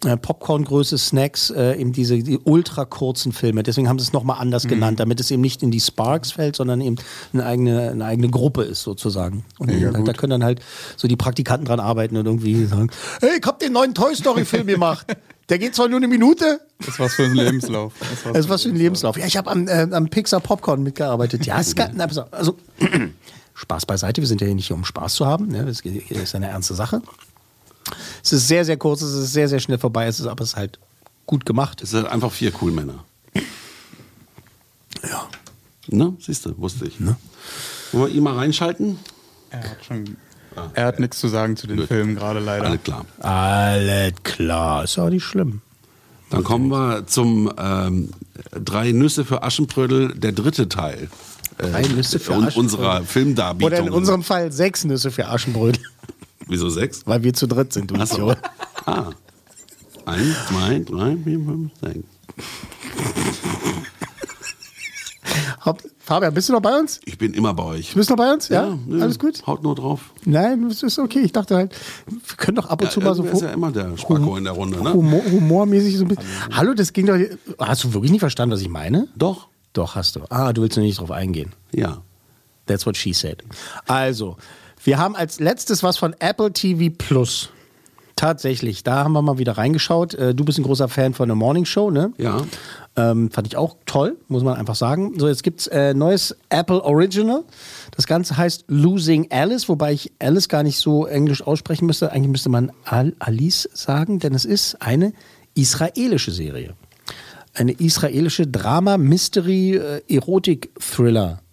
äh, 0.05 0.17
Popcorn-Größe, 0.17 0.99
Snacks, 0.99 1.51
äh, 1.51 1.75
eben 1.75 1.93
diese 1.93 2.19
die 2.19 2.39
ultra 2.39 2.85
kurzen 2.85 3.33
Filme. 3.33 3.63
Deswegen 3.63 3.89
haben 3.89 3.99
sie 3.99 4.05
es 4.05 4.13
nochmal 4.13 4.41
anders 4.41 4.67
genannt, 4.67 5.01
damit 5.01 5.21
es 5.21 5.31
eben 5.31 5.43
nicht 5.43 5.63
in 5.63 5.71
die 5.71 5.81
Sparks 5.81 6.33
fällt, 6.33 6.57
sondern 6.57 6.81
eben 6.81 6.97
eine 7.33 7.47
eigene, 7.47 7.91
eine 7.91 8.05
eigene 8.05 8.29
Gruppe 8.29 8.63
ist 8.63 8.83
sozusagen. 8.83 9.45
Und 9.59 9.69
Mega 9.69 9.91
da, 9.91 10.01
da 10.01 10.13
können 10.13 10.31
dann 10.31 10.45
halt 10.45 10.61
so 10.97 11.09
die 11.09 11.17
Praktikanten 11.17 11.67
dran 11.67 11.81
arbeiten 11.81 12.17
und 12.17 12.27
irgendwie 12.27 12.65
sagen, 12.67 12.91
hey, 13.21 13.39
ich 13.41 13.47
hab 13.47 13.59
den 13.59 13.73
neuen 13.73 13.95
Toy 13.95 14.15
Story-Film 14.15 14.67
gemacht. 14.67 15.07
Der 15.51 15.59
geht 15.59 15.75
zwar 15.75 15.89
nur 15.89 15.99
eine 15.99 16.09
Minute, 16.09 16.61
das 16.79 16.99
was 16.99 17.15
für 17.15 17.25
ein 17.25 17.35
Lebenslauf. 17.35 17.93
Das 18.01 18.11
ist 18.13 18.35
das 18.35 18.49
was 18.49 18.63
für 18.63 18.71
ein 18.71 18.77
Lebenslauf. 18.77 19.19
Ja, 19.19 19.27
ich 19.27 19.37
habe 19.37 19.51
am, 19.51 19.69
äh, 19.69 19.87
am 19.91 20.09
Pixar 20.09 20.41
Popcorn 20.41 20.83
mitgearbeitet. 20.83 21.45
Ja, 21.45 21.61
ist 21.61 21.79
auf. 21.79 22.33
Also, 22.33 22.57
Spaß 23.55 23.85
beiseite. 23.85 24.23
Wir 24.23 24.29
sind 24.29 24.41
ja 24.41 24.47
hier 24.47 24.57
nicht 24.57 24.67
hier, 24.67 24.77
um 24.77 24.85
Spaß 24.85 25.15
zu 25.15 25.27
haben. 25.27 25.49
Ne? 25.49 25.65
Das 25.65 25.81
ist 25.81 26.35
eine 26.35 26.49
ernste 26.49 26.75
Sache. 26.75 27.03
Es 28.23 28.33
ist 28.33 28.49
sehr, 28.49 28.65
sehr 28.65 28.77
kurz. 28.77 29.03
Es 29.03 29.13
ist 29.15 29.33
sehr, 29.33 29.49
sehr 29.49 29.61
schnell 29.61 29.79
vorbei. 29.79 30.07
Es 30.07 30.21
ist 30.21 30.27
aber 30.27 30.43
es 30.43 30.51
ist 30.51 30.57
halt 30.57 30.79
gut 31.27 31.45
gemacht. 31.47 31.83
Es 31.83 31.91
sind 31.91 32.07
einfach 32.07 32.33
vier 32.33 32.53
cool 32.63 32.73
Männer. 32.73 33.05
Ja. 35.09 35.29
Ne? 35.89 36.15
Siehst 36.19 36.47
du, 36.47 36.57
wusste 36.59 36.87
ich. 36.87 36.99
Ne? 37.01 37.17
Wollen 37.93 38.11
wir 38.11 38.15
ihn 38.17 38.23
mal 38.23 38.35
reinschalten? 38.37 38.99
Er 39.51 39.59
hat 39.71 39.85
schon. 39.87 40.17
Er 40.75 40.87
hat 40.87 41.01
nichts 41.01 41.19
zu 41.19 41.29
sagen 41.29 41.57
zu 41.57 41.67
den 41.67 41.87
Filmen 41.87 42.15
gerade 42.15 42.39
leider. 42.41 42.67
Alles 42.67 42.83
klar. 42.85 43.05
Alles 43.19 44.13
klar. 44.23 44.85
Ist 44.85 44.99
auch 44.99 45.11
nicht 45.11 45.25
schlimm. 45.25 45.61
Dann 46.31 46.43
kommen 46.45 46.69
wir 46.69 47.07
zum 47.07 47.53
ähm, 47.59 48.11
Drei 48.53 48.93
Nüsse 48.93 49.25
für 49.25 49.43
Aschenbrödel, 49.43 50.15
der 50.15 50.33
dritte 50.33 50.69
Teil. 50.69 51.09
äh, 51.59 51.71
Drei 51.71 51.83
Nüsse 51.83 52.19
für 52.19 52.33
Aschenbrödel. 52.33 52.59
Unserer 52.59 53.03
Filmdarbietung. 53.05 53.67
Oder 53.67 53.79
in 53.81 53.91
unserem 53.91 54.23
Fall 54.23 54.51
sechs 54.53 54.85
Nüsse 54.85 55.11
für 55.11 55.29
Aschenbrödel. 55.29 55.83
Wieso 56.55 56.69
sechs? 56.69 57.03
Weil 57.05 57.25
wir 57.25 57.35
zu 57.35 57.49
dritt 57.49 57.73
sind, 57.73 57.91
du 57.91 57.97
Ach 57.99 58.07
so. 58.07 58.33
Ah. 58.87 59.11
Eins, 60.07 60.37
zwei, 60.47 60.79
drei, 60.79 61.17
vier, 61.17 61.41
fünf, 61.41 61.73
sechs. 61.81 62.05
Fabian, 65.99 66.33
bist 66.33 66.49
du 66.49 66.53
noch 66.53 66.61
bei 66.61 66.79
uns? 66.79 67.01
Ich 67.07 67.19
bin 67.19 67.35
immer 67.35 67.55
bei 67.55 67.65
euch. 67.65 67.91
Du 67.91 67.97
bist 67.97 68.11
noch 68.11 68.17
bei 68.17 68.33
uns? 68.33 68.51
Ja? 68.51 68.79
nö, 68.87 69.03
Alles 69.03 69.19
gut? 69.19 69.45
Haut 69.49 69.65
nur 69.65 69.75
drauf. 69.75 70.13
Nein, 70.27 70.69
das 70.69 70.85
ist 70.85 70.99
okay. 71.01 71.21
Ich 71.21 71.33
dachte 71.33 71.57
halt, 71.57 71.75
wir 72.07 72.37
können 72.37 72.57
doch 72.57 72.67
ab 72.67 72.81
und 72.83 72.87
Ja, 72.87 72.93
zu 72.93 73.01
mal 73.01 73.15
so 73.17 73.25
irgendwer 73.25 73.37
ist 73.37 73.49
ja 73.49 73.55
immer 73.55 73.73
der 73.73 73.97
Spacko 73.97 74.37
in 74.37 74.45
der 74.45 74.53
Runde, 74.53 74.81
ne? 74.81 74.93
Humor, 74.93 75.23
humormäßig 75.25 75.97
so 75.97 76.05
ein 76.05 76.09
bisschen. 76.09 76.25
Hallo, 76.53 76.75
das 76.75 76.93
ging 76.93 77.07
doch. 77.07 77.17
Hast 77.59 77.83
du 77.83 77.95
wirklich 77.95 78.13
nicht 78.13 78.21
verstanden, 78.21 78.53
was 78.55 78.61
ich 78.61 78.69
meine? 78.69 79.09
Doch. 79.17 79.49
Doch, 79.73 79.97
hast 79.97 80.15
du. 80.15 80.21
Ah, 80.29 80.53
du 80.53 80.63
willst 80.63 80.77
nur 80.77 80.87
nicht 80.87 81.01
drauf 81.01 81.11
eingehen. 81.11 81.53
Ja. 81.73 82.03
That's 82.67 82.87
what 82.87 82.97
she 82.97 83.13
said. 83.13 83.43
Also, 83.87 84.37
wir 84.85 84.99
haben 84.99 85.17
als 85.17 85.41
letztes 85.41 85.83
was 85.83 85.97
von 85.97 86.15
Apple 86.19 86.53
TV 86.53 86.95
Plus. 86.97 87.51
Tatsächlich, 88.17 88.85
da 88.85 89.03
haben 89.03 89.13
wir 89.13 89.23
mal 89.23 89.39
wieder 89.39 89.59
reingeschaut. 89.59 90.15
Äh, 90.15 90.35
Du 90.35 90.45
bist 90.45 90.59
ein 90.59 90.63
großer 90.63 90.89
Fan 90.89 91.15
von 91.15 91.29
der 91.29 91.35
Morning 91.35 91.65
Show, 91.65 91.91
ne? 91.91 92.13
Ja. 92.17 92.43
Ähm, 92.97 93.31
fand 93.31 93.49
ich 93.49 93.57
auch 93.57 93.77
toll, 93.87 94.17
muss 94.29 94.45
man 94.45 94.55
einfach 94.57 94.77
sagen. 94.77 95.19
So, 95.19 95.27
jetzt 95.27 95.43
gibt's 95.43 95.67
äh, 95.67 95.95
neues 95.95 96.37
Apple 96.49 96.81
Original. 96.85 97.43
Das 97.91 98.07
Ganze 98.07 98.37
heißt 98.37 98.67
Losing 98.69 99.33
Alice, 99.33 99.69
wobei 99.69 99.93
ich 99.93 100.13
Alice 100.21 100.49
gar 100.49 100.63
nicht 100.63 100.79
so 100.79 101.07
englisch 101.07 101.43
aussprechen 101.43 101.87
müsste. 101.87 102.13
Eigentlich 102.13 102.31
müsste 102.31 102.51
man 102.51 102.71
Al 102.85 103.15
Alice 103.19 103.69
sagen, 103.73 104.21
denn 104.21 104.33
es 104.33 104.45
ist 104.45 104.81
eine 104.81 105.13
israelische 105.55 106.31
Serie. 106.31 106.75
Eine 107.53 107.73
israelische 107.73 108.47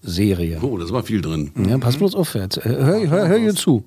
Drama-Mystery-Erotik-Thriller-Serie. 0.04 0.60
Oh, 0.62 0.78
da 0.78 0.84
ist 0.84 0.90
aber 0.92 1.04
viel 1.04 1.22
drin. 1.22 1.52
Ja, 1.68 1.78
pass 1.78 1.98
bloß 1.98 2.16
auf 2.16 2.34
jetzt. 2.36 2.58
Äh, 2.58 2.62
Hör, 2.70 3.10
hör, 3.10 3.28
hör 3.28 3.38
hier 3.38 3.56
zu. 3.56 3.84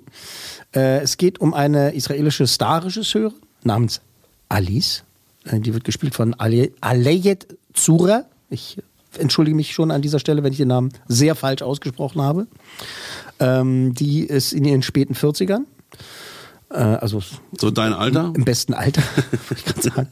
Äh, 0.74 1.00
es 1.00 1.16
geht 1.16 1.40
um 1.40 1.55
eine 1.55 1.94
israelische 1.94 2.46
Starregisseurin 2.46 3.33
namens 3.62 4.00
Alice. 4.48 5.05
Äh, 5.44 5.61
Die 5.61 5.72
wird 5.74 5.85
gespielt 5.85 6.14
von 6.14 6.35
Ale- 6.35 6.70
Aleyet 6.81 7.46
Zura. 7.72 8.24
Ich 8.50 8.79
entschuldige 9.18 9.57
mich 9.57 9.72
schon 9.72 9.90
an 9.90 10.03
dieser 10.03 10.18
Stelle, 10.18 10.42
wenn 10.42 10.53
ich 10.53 10.59
den 10.59 10.68
Namen 10.68 10.92
sehr 11.09 11.35
falsch 11.35 11.62
ausgesprochen 11.62 12.20
habe. 12.22 12.46
Ähm, 13.40 13.94
die 13.94 14.20
ist 14.24 14.53
in 14.53 14.64
ihren 14.64 14.83
späten 14.83 15.14
40ern. 15.14 15.62
Äh, 16.74 16.78
also 16.78 17.20
So 17.58 17.70
dein 17.70 17.92
Alter? 17.92 18.32
im 18.34 18.44
besten 18.44 18.74
Alter, 18.74 19.02
würde 19.48 19.56
ich 19.56 19.64
gerade 19.64 19.82
sagen. 19.82 20.08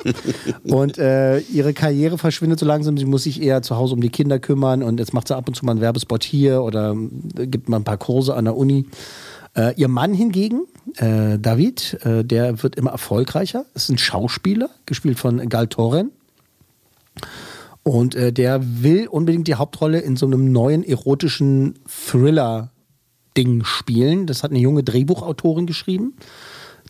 Und 0.65 0.97
äh, 0.99 1.41
ihre 1.41 1.73
Karriere 1.75 2.19
verschwindet 2.19 2.61
so 2.61 2.67
langsam. 2.67 2.97
Sie 2.97 3.05
muss 3.05 3.25
sich 3.25 3.43
eher 3.43 3.63
zu 3.63 3.77
Hause 3.77 3.95
um 3.95 4.01
die 4.01 4.11
Kinder 4.11 4.39
kümmern 4.39 4.83
und 4.83 4.99
jetzt 5.01 5.13
macht 5.13 5.29
sie 5.29 5.37
ab 5.37 5.49
und 5.49 5.55
zu 5.55 5.65
mal 5.65 5.73
einen 5.73 5.81
Werbespot 5.81 6.23
hier 6.23 6.63
oder 6.63 6.97
äh, 7.37 7.47
gibt 7.47 7.69
mal 7.69 7.79
ein 7.79 7.85
paar 7.85 7.97
Kurse 7.99 8.35
an 8.35 8.45
der 8.45 8.57
Uni. 8.57 8.87
Äh, 9.55 9.75
ihr 9.77 9.89
Mann 9.89 10.15
hingegen, 10.15 10.63
äh, 10.97 11.39
David, 11.39 11.99
äh, 12.05 12.25
der 12.25 12.63
wird 12.63 12.77
immer 12.77 12.91
erfolgreicher. 12.93 13.67
Ist 13.75 13.91
ein 13.91 13.99
Schauspieler, 13.99 14.71
gespielt 14.87 15.19
von 15.19 15.49
Gal 15.49 15.67
Toren. 15.67 16.11
Und 17.85 18.15
der 18.15 18.61
will 18.63 19.09
unbedingt 19.09 19.49
die 19.49 19.57
Hauptrolle 19.57 19.99
in 19.99 20.17
so 20.17 20.25
einem 20.25 20.53
neuen 20.53 20.85
erotischen 20.85 21.75
Thriller-Ding 21.89 23.65
spielen. 23.65 24.29
Das 24.29 24.45
hat 24.45 24.53
eine 24.53 24.61
junge 24.61 24.85
Drehbuchautorin 24.85 25.67
geschrieben. 25.67 26.15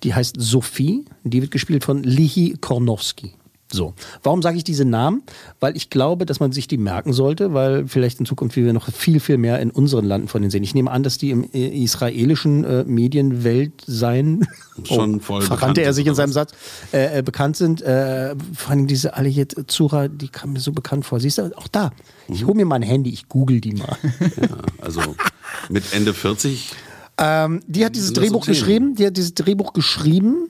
Die 0.02 0.14
heißt 0.14 0.36
Sophie. 0.38 1.04
Die 1.24 1.40
wird 1.40 1.50
gespielt 1.50 1.84
von 1.84 2.02
Lihi 2.02 2.56
Kornowski. 2.60 3.34
So, 3.72 3.94
warum 4.22 4.42
sage 4.42 4.58
ich 4.58 4.64
diese 4.64 4.84
Namen? 4.84 5.22
Weil 5.58 5.76
ich 5.76 5.88
glaube, 5.88 6.26
dass 6.26 6.40
man 6.40 6.52
sich 6.52 6.68
die 6.68 6.76
merken 6.76 7.14
sollte, 7.14 7.54
weil 7.54 7.88
vielleicht 7.88 8.20
in 8.20 8.26
Zukunft 8.26 8.54
wir 8.56 8.72
noch 8.74 8.92
viel, 8.92 9.18
viel 9.18 9.38
mehr 9.38 9.60
in 9.60 9.70
unseren 9.70 10.04
Landen 10.04 10.28
von 10.28 10.42
denen 10.42 10.50
sehen. 10.50 10.62
Ich 10.62 10.74
nehme 10.74 10.90
an, 10.90 11.02
dass 11.02 11.16
die 11.16 11.30
im 11.30 11.44
äh, 11.54 11.68
israelischen 11.82 12.64
äh, 12.64 12.84
Medienwelt 12.84 13.82
sein, 13.86 14.46
Schon 14.84 15.20
voll 15.20 15.42
verrannte 15.42 15.82
er 15.82 15.92
sich 15.92 16.06
in 16.06 16.14
seinem? 16.14 16.32
Satz, 16.32 16.52
äh, 16.92 17.18
äh, 17.18 17.22
bekannt 17.22 17.56
sind. 17.56 17.82
Äh, 17.82 18.34
vor 18.54 18.72
allem 18.72 18.86
diese 18.86 19.14
Aliyet 19.14 19.70
Zura, 19.70 20.08
die 20.08 20.28
kam 20.28 20.52
mir 20.52 20.60
so 20.60 20.72
bekannt 20.72 21.04
vor. 21.04 21.20
Siehst 21.20 21.38
du, 21.38 21.56
auch 21.56 21.68
da. 21.68 21.92
Mhm. 22.28 22.34
Ich 22.34 22.44
hole 22.44 22.54
mir 22.54 22.66
mal 22.66 22.76
ein 22.76 22.82
Handy, 22.82 23.10
ich 23.10 23.28
google 23.28 23.60
die 23.60 23.74
mal. 23.74 23.96
Also 24.80 25.00
mit 25.68 25.94
Ende 25.94 26.12
40. 26.12 26.72
Ähm, 27.18 27.60
die 27.66 27.84
hat 27.84 27.94
dieses 27.94 28.12
Drehbuch 28.12 28.44
Themen? 28.44 28.54
geschrieben. 28.56 28.94
Die 28.96 29.06
hat 29.06 29.16
dieses 29.16 29.34
Drehbuch 29.34 29.72
geschrieben. 29.72 30.48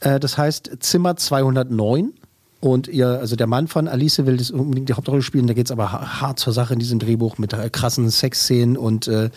Äh, 0.00 0.20
das 0.20 0.38
heißt 0.38 0.70
Zimmer 0.80 1.16
209. 1.16 2.12
Und 2.60 2.88
ihr, 2.88 3.08
also 3.08 3.36
der 3.36 3.46
Mann 3.46 3.68
von 3.68 3.88
Alice 3.88 4.24
will 4.24 4.38
das 4.38 4.50
unbedingt 4.50 4.88
die 4.88 4.94
Hauptrolle 4.94 5.20
spielen. 5.22 5.46
Da 5.46 5.52
geht 5.52 5.66
es 5.66 5.70
aber 5.72 5.92
ha- 5.92 6.20
hart 6.22 6.38
zur 6.38 6.52
Sache 6.54 6.72
in 6.72 6.78
diesem 6.78 6.98
Drehbuch 6.98 7.36
mit 7.36 7.52
äh, 7.52 7.68
krassen 7.68 8.08
Sexszenen. 8.08 8.76
Und 8.78 9.06
äh, 9.08 9.28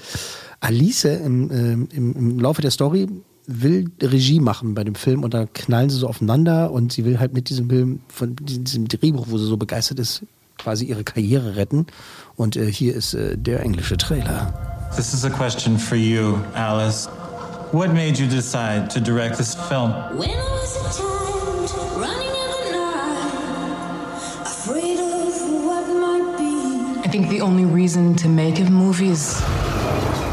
Alice 0.61 1.03
im, 1.05 1.51
ähm, 1.51 1.89
im, 1.91 2.15
im 2.15 2.39
Laufe 2.39 2.61
der 2.61 2.71
Story 2.71 3.07
will 3.45 3.89
Regie 4.01 4.39
machen 4.39 4.75
bei 4.75 4.83
dem 4.83 4.95
Film 4.95 5.23
und 5.23 5.33
da 5.33 5.45
knallen 5.45 5.89
sie 5.89 5.97
so 5.97 6.07
aufeinander 6.07 6.71
und 6.71 6.91
sie 6.91 7.05
will 7.05 7.17
halt 7.19 7.33
mit 7.33 7.49
diesem 7.49 7.69
Film, 7.69 7.99
von 8.09 8.35
diesem 8.41 8.87
Drehbuch, 8.89 9.27
wo 9.29 9.37
sie 9.37 9.45
so 9.45 9.55
begeistert 9.57 9.99
ist, 9.99 10.23
quasi 10.57 10.85
ihre 10.85 11.03
Karriere 11.05 11.55
retten. 11.55 11.85
Und 12.35 12.55
äh, 12.57 12.71
hier 12.71 12.93
ist 12.95 13.13
äh, 13.13 13.37
der 13.37 13.61
englische 13.61 13.95
Trailer. 13.97 14.76
This 14.95 15.13
is 15.13 15.25
a 15.25 15.29
question 15.29 15.77
for 15.77 15.95
you, 15.95 16.43
Alice. 16.55 17.05
What 17.71 17.91
made 17.91 18.17
you 18.17 18.27
decide 18.27 18.89
to 18.91 18.99
direct 18.99 19.37
this 19.37 19.53
film? 19.69 19.91
When 20.17 20.31
I 20.31 20.33
was 20.33 20.75
a 20.75 20.97
child, 20.97 21.71
running 21.97 22.27
in 22.27 22.49
the 22.55 22.71
night, 22.73 24.17
afraid 24.41 24.99
of 24.99 25.65
what 25.65 25.85
might 25.87 26.37
be. 26.37 26.99
I 27.01 27.07
think 27.11 27.29
the 27.29 27.41
only 27.41 27.65
reason 27.65 28.15
to 28.15 28.27
make 28.27 28.59
a 28.59 28.63
movie 28.69 29.09
is 29.09 29.39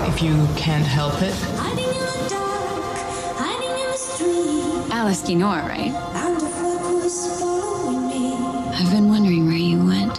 if 0.08 0.22
you 0.22 0.48
can't 0.56 0.86
help 0.86 1.20
it. 1.20 1.34
Hiding 1.58 1.84
in 1.84 1.92
the 1.92 2.28
dark, 2.30 2.96
hiding 3.36 3.70
in 3.70 3.90
the 3.90 3.98
street. 3.98 4.94
Alice, 4.94 5.28
you 5.28 5.36
know 5.36 5.50
her, 5.50 5.68
right? 5.68 5.92
Bound 6.14 6.36
of 6.42 6.62
what 6.62 7.02
was 7.02 7.38
following 7.38 8.08
me. 8.08 8.34
I've 8.74 8.90
been 8.90 9.08
wondering 9.08 9.46
where 9.46 9.56
you 9.56 9.84
went. 9.84 10.18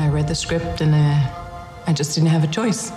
I 0.00 0.08
read 0.08 0.26
the 0.28 0.34
script 0.34 0.80
and 0.80 0.94
uh, 0.94 1.86
I 1.86 1.92
just 1.92 2.14
didn't 2.14 2.30
have 2.30 2.42
a 2.42 2.46
choice. 2.46 2.90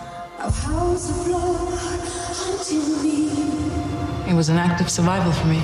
It 4.30 4.34
was 4.34 4.48
an 4.50 4.58
act 4.58 4.80
of 4.80 4.90
survival 4.90 5.34
for 5.34 5.48
me. 5.48 5.58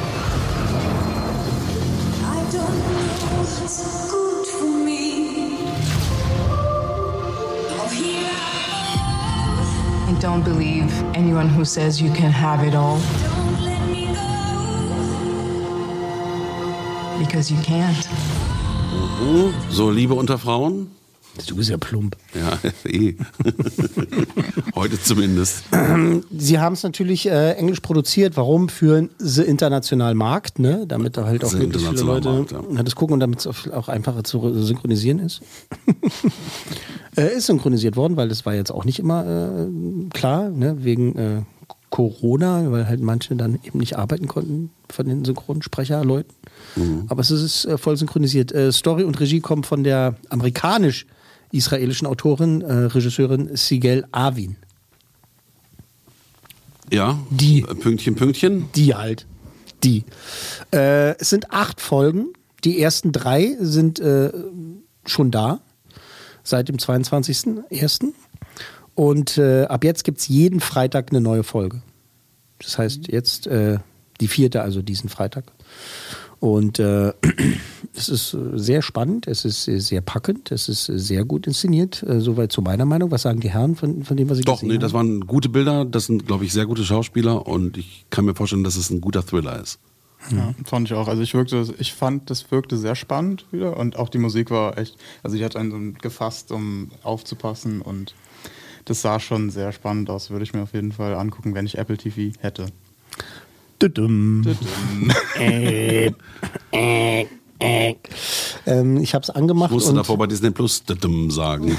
I 2.24 2.40
don't 2.52 2.78
know 2.80 3.40
what's 3.40 4.12
good 4.12 4.48
for 4.48 4.66
me. 4.66 5.66
Here 7.96 8.30
I 8.30 10.16
I 10.16 10.20
don't 10.20 10.44
believe 10.44 10.92
anyone 11.16 11.48
who 11.48 11.64
says 11.64 12.02
you 12.02 12.12
can 12.12 12.32
have 12.32 12.64
it 12.68 12.76
all. 12.76 13.00
Because 17.18 17.50
you 17.50 17.62
can't. 17.64 18.08
So, 19.70 19.86
Liebe 19.86 20.18
unter 20.18 20.38
Frauen? 20.38 20.99
Du 21.48 21.56
bist 21.56 21.70
ja 21.70 21.78
plump. 21.78 22.16
Ja, 22.34 22.58
eh. 22.90 23.16
Heute 24.76 25.02
zumindest. 25.02 25.64
Sie 26.38 26.60
haben 26.60 26.74
es 26.74 26.84
natürlich 26.84 27.28
äh, 27.28 27.54
englisch 27.54 27.80
produziert. 27.80 28.38
Warum? 28.38 28.70
Für 28.70 29.10
the 29.18 29.44
internationalen 29.44 30.18
Markt, 30.18 30.60
ne? 30.60 30.86
damit 30.88 31.18
da 31.18 31.26
halt 31.26 31.44
auch 31.44 31.54
möglichst 31.54 31.88
viele 31.90 32.02
Leute 32.04 32.30
Markt, 32.30 32.52
ja. 32.52 32.84
das 32.84 32.96
gucken 32.96 33.16
und 33.16 33.20
damit 33.20 33.46
es 33.46 33.72
auch 33.72 33.88
einfacher 33.88 34.24
zu 34.24 34.64
synchronisieren 34.64 35.20
ist. 35.20 35.42
äh, 37.18 37.36
ist 37.36 37.48
synchronisiert 37.48 37.96
worden, 37.96 38.18
weil 38.18 38.30
das 38.30 38.46
war 38.46 38.54
jetzt 38.54 38.72
auch 38.72 38.86
nicht 38.86 39.00
immer 39.00 39.26
äh, 39.26 40.10
klar, 40.14 40.50
ne? 40.50 40.84
wegen 40.84 41.16
äh, 41.16 41.42
Corona, 41.90 42.72
weil 42.72 42.88
halt 42.88 43.02
manche 43.02 43.36
dann 43.36 43.60
eben 43.64 43.80
nicht 43.80 43.98
arbeiten 43.98 44.28
konnten 44.28 44.70
von 44.90 45.08
den 45.08 45.26
Synchronsprecherleuten. 45.26 46.34
Aber 47.08 47.22
es 47.22 47.32
ist 47.32 47.66
äh, 47.66 47.78
voll 47.78 47.98
synchronisiert. 47.98 48.52
Äh, 48.52 48.72
Story 48.72 49.04
und 49.04 49.20
Regie 49.20 49.40
kommen 49.40 49.64
von 49.64 49.84
der 49.84 50.16
amerikanisch-israelischen 51.50 52.08
Autorin, 52.08 52.62
äh, 52.62 52.74
Regisseurin 52.74 53.56
Sigel 53.56 54.06
Avin. 54.12 54.58
Ja. 56.92 57.20
Die. 57.30 57.62
Pünktchen, 57.62 58.16
Pünktchen. 58.16 58.72
Die 58.76 58.96
halt. 58.96 59.26
Die. 59.84 60.06
Äh, 60.74 61.18
es 61.20 61.30
sind 61.30 61.52
acht 61.52 61.82
Folgen. 61.82 62.34
Die 62.64 62.82
ersten 62.82 63.12
drei 63.12 63.56
sind 63.60 64.00
äh, 64.00 64.32
schon 65.06 65.32
da. 65.32 65.62
Seit 66.44 66.68
dem 66.68 66.78
22.01. 66.78 68.14
Und 68.96 69.38
äh, 69.38 69.66
ab 69.66 69.84
jetzt 69.84 70.04
gibt 70.04 70.20
es 70.20 70.28
jeden 70.28 70.60
Freitag 70.60 71.12
eine 71.12 71.22
neue 71.22 71.44
Folge. 71.44 71.82
Das 72.58 72.78
heißt, 72.78 73.08
jetzt 73.08 73.48
äh, 73.48 73.78
die 74.20 74.28
vierte, 74.28 74.62
also 74.62 74.82
diesen 74.82 75.10
Freitag. 75.10 75.46
Und 76.40 76.80
äh, 76.80 77.14
es 77.94 78.10
ist 78.10 78.34
äh, 78.34 78.58
sehr 78.58 78.82
spannend, 78.82 79.28
es 79.28 79.44
ist 79.46 79.68
äh, 79.68 79.80
sehr 79.80 80.02
packend, 80.02 80.52
es 80.52 80.70
ist 80.70 80.90
äh, 80.90 80.98
sehr 80.98 81.26
gut 81.26 81.48
inszeniert. 81.48 82.02
Äh, 82.04 82.22
soweit 82.22 82.52
zu 82.52 82.62
meiner 82.62 82.86
Meinung. 82.86 83.12
Was 83.12 83.24
sagen 83.24 83.42
die 83.42 83.50
Herren 83.50 83.76
von, 83.76 84.04
von 84.04 84.16
dem, 84.16 84.30
was 84.30 84.40
ich 84.40 84.46
Doch, 84.46 84.56
gesehen 84.56 84.70
nee, 84.70 84.76
habe? 84.76 84.84
das 84.84 84.94
waren 84.94 85.28
gute 85.28 85.50
Bilder, 85.50 85.86
das 85.86 86.06
sind, 86.06 86.26
glaube 86.26 86.46
ich, 86.46 86.54
sehr 86.54 86.66
gute 86.66 86.84
Schauspieler 86.84 87.46
und 87.46 87.78
ich 87.78 88.06
kann 88.10 88.26
mir 88.26 88.36
vorstellen, 88.36 88.64
dass 88.64 88.78
es 88.78 88.90
ein 88.90 89.02
guter 89.02 89.26
Thriller 89.26 89.62
ist. 89.62 89.80
Ja, 90.32 90.54
fand 90.66 90.88
ich 90.88 90.94
auch. 90.94 91.08
Also 91.08 91.22
ich 91.22 91.34
wirkte, 91.34 91.74
ich 91.78 91.94
fand, 91.94 92.30
das 92.30 92.52
wirkte 92.52 92.78
sehr 92.78 92.96
spannend 92.96 93.46
wieder 93.52 93.78
und 93.78 93.98
auch 93.98 94.10
die 94.10 94.18
Musik 94.18 94.52
war 94.52 94.78
echt, 94.78 94.98
also 95.24 95.38
die 95.38 95.46
hat 95.46 95.56
einen 95.56 95.72
so 95.94 96.00
gefasst, 96.02 96.52
um 96.52 96.92
aufzupassen 97.04 97.82
und 97.82 98.14
das 98.86 99.02
sah 99.02 99.20
schon 99.20 99.50
sehr 99.50 99.72
spannend 99.72 100.10
aus. 100.10 100.30
Würde 100.30 100.44
ich 100.44 100.54
mir 100.54 100.64
auf 100.64 100.74
jeden 100.74 100.92
Fall 100.92 101.16
angucken, 101.16 101.54
wenn 101.54 101.66
ich 101.66 101.78
Apple 101.78 101.98
TV 101.98 102.38
hätte. 102.40 102.68
Äh, 105.40 106.12
äh, 106.72 107.26
äh. 107.60 107.96
Ähm, 108.66 108.98
ich 108.98 109.14
habe 109.14 109.24
es 109.24 109.30
angemacht. 109.30 109.72
Ich 109.72 109.76
musste 109.76 109.92
und 109.92 109.98
davor 109.98 110.18
bei 110.18 110.28
Disney 110.28 110.52
Plus 110.52 110.84
sagen. 111.30 111.78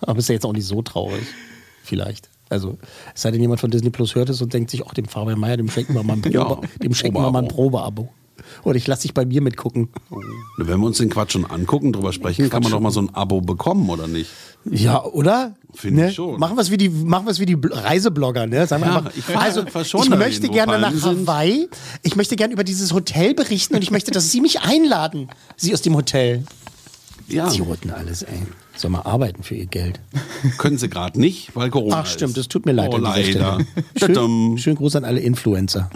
Aber 0.00 0.18
ist 0.18 0.28
ja 0.28 0.34
jetzt 0.34 0.46
auch 0.46 0.52
nicht 0.52 0.66
so 0.66 0.82
traurig. 0.82 1.22
Vielleicht. 1.82 2.30
Also, 2.50 2.78
es 3.14 3.22
sei 3.22 3.30
denn, 3.30 3.40
jemand 3.40 3.60
von 3.60 3.70
Disney 3.70 3.90
Plus 3.90 4.14
hört 4.14 4.30
es 4.30 4.40
und 4.40 4.52
denkt 4.54 4.70
sich, 4.70 4.86
ach, 4.86 4.94
dem 4.94 5.04
Fabian 5.06 5.38
Meyer, 5.38 5.56
dem 5.56 5.68
schenken 5.68 5.94
wir 5.94 6.02
mal 6.02 6.14
ein, 6.14 6.22
Probe, 6.22 6.34
Ja, 6.34 6.60
dem 6.82 6.94
schenken 6.94 7.18
wir 7.18 7.30
mal 7.30 7.42
ein 7.42 7.48
Probeabo. 7.48 8.08
Oder 8.64 8.76
ich 8.76 8.86
lasse 8.86 9.02
dich 9.02 9.14
bei 9.14 9.24
mir 9.24 9.40
mitgucken. 9.40 9.88
Wenn 10.56 10.80
wir 10.80 10.86
uns 10.86 10.98
den 10.98 11.10
Quatsch 11.10 11.32
schon 11.32 11.44
angucken, 11.44 11.92
drüber 11.92 12.12
sprechen, 12.12 12.50
kann 12.50 12.62
man 12.62 12.72
doch 12.72 12.80
mal 12.80 12.90
so 12.90 13.00
ein 13.00 13.14
Abo 13.14 13.40
bekommen, 13.40 13.88
oder 13.88 14.06
nicht? 14.06 14.30
Ja, 14.64 15.04
oder? 15.04 15.54
Finde 15.74 16.02
ne? 16.02 16.08
ich 16.08 16.16
schon. 16.16 16.38
Machen 16.38 16.56
wir 16.56 16.62
es 16.62 16.70
wie 16.70 16.76
die, 16.76 16.88
machen 16.88 17.26
wir 17.26 17.30
es 17.30 17.40
wie 17.40 17.46
die 17.46 17.56
Bl- 17.56 17.72
Reiseblogger, 17.72 18.46
ne? 18.46 18.66
Sagen 18.66 18.82
wir 18.82 18.88
Ja, 18.90 18.96
einfach, 18.98 19.12
ich 19.16 19.36
also 19.36 19.64
ich 19.64 20.10
möchte 20.10 20.48
gerne 20.48 20.78
nach. 20.78 20.92
Hawaii. 20.92 21.68
Ich 22.02 22.16
möchte 22.16 22.36
gerne 22.36 22.52
über 22.52 22.64
dieses 22.64 22.92
Hotel 22.92 23.34
berichten 23.34 23.74
und 23.76 23.82
ich 23.82 23.90
möchte, 23.90 24.10
dass 24.10 24.30
Sie 24.30 24.40
mich 24.40 24.60
einladen. 24.60 25.28
Sie 25.56 25.72
aus 25.72 25.82
dem 25.82 25.94
Hotel. 25.94 26.44
Ja. 27.28 27.48
Idioten 27.48 27.90
alles, 27.90 28.22
ey. 28.22 28.42
Soll 28.74 28.90
mal 28.90 29.02
arbeiten 29.02 29.42
für 29.42 29.54
ihr 29.54 29.66
Geld. 29.66 30.00
Können 30.56 30.78
sie 30.78 30.88
gerade 30.88 31.20
nicht, 31.20 31.54
weil 31.54 31.68
Corona 31.68 32.00
Ach 32.00 32.06
stimmt, 32.06 32.36
das 32.36 32.48
tut 32.48 32.64
mir 32.64 32.72
leid. 32.72 32.90
Oh, 32.92 32.96
leider. 32.96 33.58
Schön, 33.96 34.56
schönen 34.56 34.76
Gruß 34.76 34.96
an 34.96 35.04
alle 35.04 35.20
Influencer. 35.20 35.90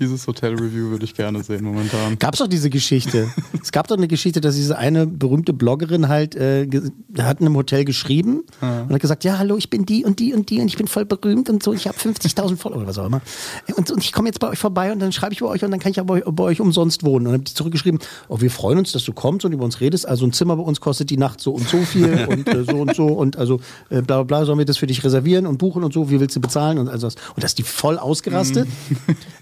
Dieses 0.00 0.26
Hotel-Review 0.26 0.90
würde 0.90 1.04
ich 1.04 1.14
gerne 1.14 1.42
sehen 1.42 1.62
momentan. 1.62 2.18
Gab 2.18 2.32
es 2.32 2.38
doch 2.40 2.46
diese 2.46 2.70
Geschichte. 2.70 3.30
es 3.62 3.70
gab 3.70 3.86
doch 3.86 3.98
eine 3.98 4.08
Geschichte, 4.08 4.40
dass 4.40 4.54
diese 4.54 4.78
eine 4.78 5.06
berühmte 5.06 5.52
Bloggerin 5.52 6.08
halt, 6.08 6.34
äh, 6.34 6.66
hat 7.18 7.40
in 7.40 7.46
einem 7.46 7.56
Hotel 7.56 7.84
geschrieben 7.84 8.42
und 8.62 8.92
hat 8.92 9.00
gesagt, 9.00 9.24
ja, 9.24 9.36
hallo, 9.36 9.58
ich 9.58 9.68
bin 9.68 9.84
die 9.84 10.06
und 10.06 10.18
die 10.18 10.32
und 10.32 10.48
die 10.48 10.60
und 10.60 10.68
ich 10.68 10.78
bin 10.78 10.86
voll 10.86 11.04
berühmt 11.04 11.50
und 11.50 11.62
so, 11.62 11.74
ich 11.74 11.86
habe 11.86 11.98
50.000 11.98 12.56
Follower 12.56 12.78
oder 12.78 12.86
was 12.86 12.98
auch 12.98 13.06
immer. 13.06 13.20
Und, 13.76 13.90
und 13.90 14.02
ich 14.02 14.12
komme 14.12 14.28
jetzt 14.28 14.40
bei 14.40 14.48
euch 14.48 14.58
vorbei 14.58 14.90
und 14.90 15.00
dann 15.00 15.12
schreibe 15.12 15.34
ich 15.34 15.40
bei 15.40 15.46
euch 15.46 15.62
und 15.62 15.70
dann 15.70 15.80
kann 15.80 15.92
ich 15.92 16.00
aber 16.00 16.20
bei, 16.20 16.30
bei 16.30 16.44
euch 16.44 16.62
umsonst 16.62 17.04
wohnen. 17.04 17.26
Und 17.26 17.32
dann 17.32 17.40
habe 17.40 17.44
ich 17.46 17.54
zurückgeschrieben, 17.54 18.00
oh, 18.28 18.40
wir 18.40 18.50
freuen 18.50 18.78
uns, 18.78 18.92
dass 18.92 19.04
du 19.04 19.12
kommst 19.12 19.44
und 19.44 19.52
über 19.52 19.64
uns 19.64 19.82
redest. 19.82 20.08
Also 20.08 20.24
ein 20.24 20.32
Zimmer 20.32 20.56
bei 20.56 20.62
uns 20.62 20.80
kostet 20.80 21.10
die 21.10 21.18
Nacht 21.18 21.42
so 21.42 21.52
und 21.52 21.68
so 21.68 21.78
viel 21.82 22.26
und 22.30 22.48
äh, 22.48 22.64
so 22.64 22.76
und 22.76 22.94
so 22.94 23.06
und 23.06 23.36
also 23.36 23.60
äh, 23.90 24.00
bla 24.00 24.22
bla 24.22 24.22
bla, 24.22 24.44
sollen 24.46 24.58
wir 24.58 24.64
das 24.64 24.78
für 24.78 24.86
dich 24.86 25.04
reservieren 25.04 25.46
und 25.46 25.58
buchen 25.58 25.84
und 25.84 25.92
so, 25.92 26.08
wie 26.08 26.20
willst 26.20 26.36
du 26.36 26.40
bezahlen 26.40 26.78
und 26.78 26.88
also 26.88 27.06
das. 27.06 27.16
Und 27.34 27.42
da 27.42 27.46
ist 27.46 27.58
die 27.58 27.64
voll 27.64 27.98
ausgerastet, 27.98 28.66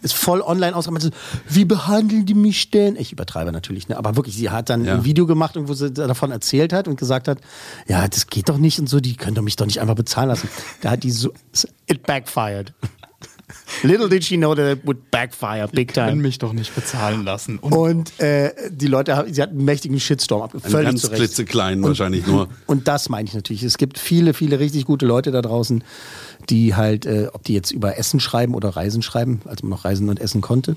ist 0.02 0.14
voll 0.14 0.42
online 0.48 0.74
ausgerastet. 0.74 1.14
Wie 1.48 1.64
behandeln 1.64 2.26
die 2.26 2.34
mich 2.34 2.70
denn? 2.70 2.96
Ich 2.96 3.12
übertreibe 3.12 3.52
natürlich, 3.52 3.88
ne? 3.88 3.96
aber 3.96 4.16
wirklich, 4.16 4.34
sie 4.34 4.50
hat 4.50 4.70
dann 4.70 4.88
ein 4.88 5.04
Video 5.04 5.26
gemacht, 5.26 5.56
und 5.56 5.68
wo 5.68 5.74
sie 5.74 5.92
davon 5.92 6.30
erzählt 6.30 6.72
hat 6.72 6.88
und 6.88 6.98
gesagt 6.98 7.28
hat, 7.28 7.38
ja, 7.86 8.08
das 8.08 8.26
geht 8.26 8.48
doch 8.48 8.58
nicht 8.58 8.80
und 8.80 8.88
so, 8.88 9.00
die 9.00 9.16
können 9.16 9.34
doch 9.34 9.42
mich 9.42 9.56
doch 9.56 9.66
nicht 9.66 9.80
einfach 9.80 9.94
bezahlen 9.94 10.28
lassen. 10.28 10.48
Da 10.80 10.90
hat 10.90 11.02
die 11.02 11.10
so, 11.10 11.32
it 11.86 12.02
backfired. 12.04 12.72
Little 13.82 14.08
did 14.08 14.24
she 14.24 14.36
know 14.36 14.54
that 14.54 14.78
it 14.78 14.86
would 14.86 15.10
backfire 15.10 15.68
big 15.68 15.92
time. 15.92 16.08
Können 16.08 16.20
mich 16.22 16.38
doch 16.38 16.52
nicht 16.52 16.74
bezahlen 16.74 17.24
lassen. 17.24 17.58
Und 17.58 18.18
äh, 18.20 18.52
die 18.70 18.86
Leute, 18.86 19.16
haben- 19.16 19.32
sie 19.32 19.42
hatten 19.42 19.56
einen 19.56 19.64
mächtigen 19.64 20.00
Shitstorm 20.00 20.42
ab. 20.42 20.52
Völlig 20.62 20.86
ganz 20.86 21.02
Und- 21.82 21.88
wahrscheinlich 21.88 22.26
nur. 22.26 22.48
Und 22.66 22.88
das 22.88 23.08
meine 23.08 23.28
ich 23.28 23.34
natürlich. 23.34 23.62
Es 23.62 23.78
gibt 23.78 23.98
viele, 23.98 24.34
viele 24.34 24.58
richtig 24.58 24.84
gute 24.84 25.06
Leute 25.06 25.30
da 25.30 25.42
draußen, 25.42 25.84
die 26.50 26.74
halt, 26.74 27.06
äh, 27.06 27.28
ob 27.32 27.44
die 27.44 27.54
jetzt 27.54 27.70
über 27.70 27.98
Essen 27.98 28.20
schreiben 28.20 28.54
oder 28.54 28.70
Reisen 28.70 29.02
schreiben, 29.02 29.40
als 29.44 29.62
man 29.62 29.70
noch 29.70 29.84
reisen 29.84 30.08
und 30.08 30.18
essen 30.20 30.40
konnte. 30.40 30.76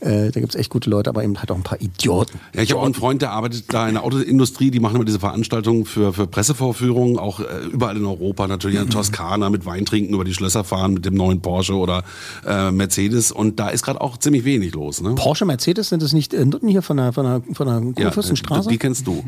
Äh, 0.00 0.30
da 0.30 0.40
gibt 0.40 0.54
es 0.54 0.60
echt 0.60 0.70
gute 0.70 0.90
Leute, 0.90 1.10
aber 1.10 1.22
eben 1.24 1.38
halt 1.38 1.50
auch 1.50 1.56
ein 1.56 1.62
paar 1.62 1.80
Idioten. 1.80 2.38
Ja, 2.54 2.62
ich 2.62 2.70
habe 2.70 2.80
auch 2.80 2.84
einen 2.84 2.94
Freund, 2.94 3.22
der 3.22 3.30
arbeitet 3.32 3.72
da 3.72 3.86
in 3.88 3.94
der 3.94 4.04
Autoindustrie, 4.04 4.70
die 4.70 4.80
machen 4.80 4.96
immer 4.96 5.04
diese 5.04 5.20
Veranstaltungen 5.20 5.84
für, 5.84 6.12
für 6.12 6.26
Pressevorführungen, 6.26 7.18
auch 7.18 7.40
äh, 7.40 7.44
überall 7.72 7.96
in 7.96 8.04
Europa, 8.04 8.46
natürlich 8.46 8.80
in 8.80 8.90
Toskana 8.90 9.50
mit 9.50 9.66
Wein 9.66 9.84
trinken, 9.86 10.14
über 10.14 10.24
die 10.24 10.34
Schlösser 10.34 10.64
fahren 10.64 10.94
mit 10.94 11.04
dem 11.04 11.14
neuen 11.14 11.40
Porsche 11.40 11.74
oder 11.74 12.04
äh, 12.46 12.70
Mercedes 12.70 13.32
und 13.32 13.58
da 13.60 13.68
ist 13.68 13.82
gerade 13.84 14.00
auch 14.00 14.16
ziemlich 14.18 14.44
wenig 14.44 14.74
los. 14.74 15.00
Ne? 15.00 15.14
Porsche, 15.14 15.44
Mercedes, 15.44 15.88
sind 15.88 16.02
das 16.02 16.12
nicht 16.12 16.34
äh, 16.34 16.44
Nutten 16.44 16.68
hier 16.68 16.82
von 16.82 16.96
der, 16.96 17.12
von 17.12 17.24
der, 17.24 17.42
von 17.54 17.66
der 17.66 17.82
Ja, 18.02 18.04
Kurfürstenstraße? 18.10 18.68
die 18.68 18.78
kennst 18.78 19.06
du. 19.06 19.24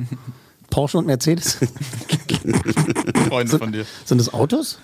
Porsche 0.70 0.98
und 0.98 1.06
Mercedes? 1.06 1.58
Freunde 3.28 3.58
von 3.58 3.72
dir. 3.72 3.86
Sind 4.04 4.18
das 4.18 4.32
Autos? 4.32 4.78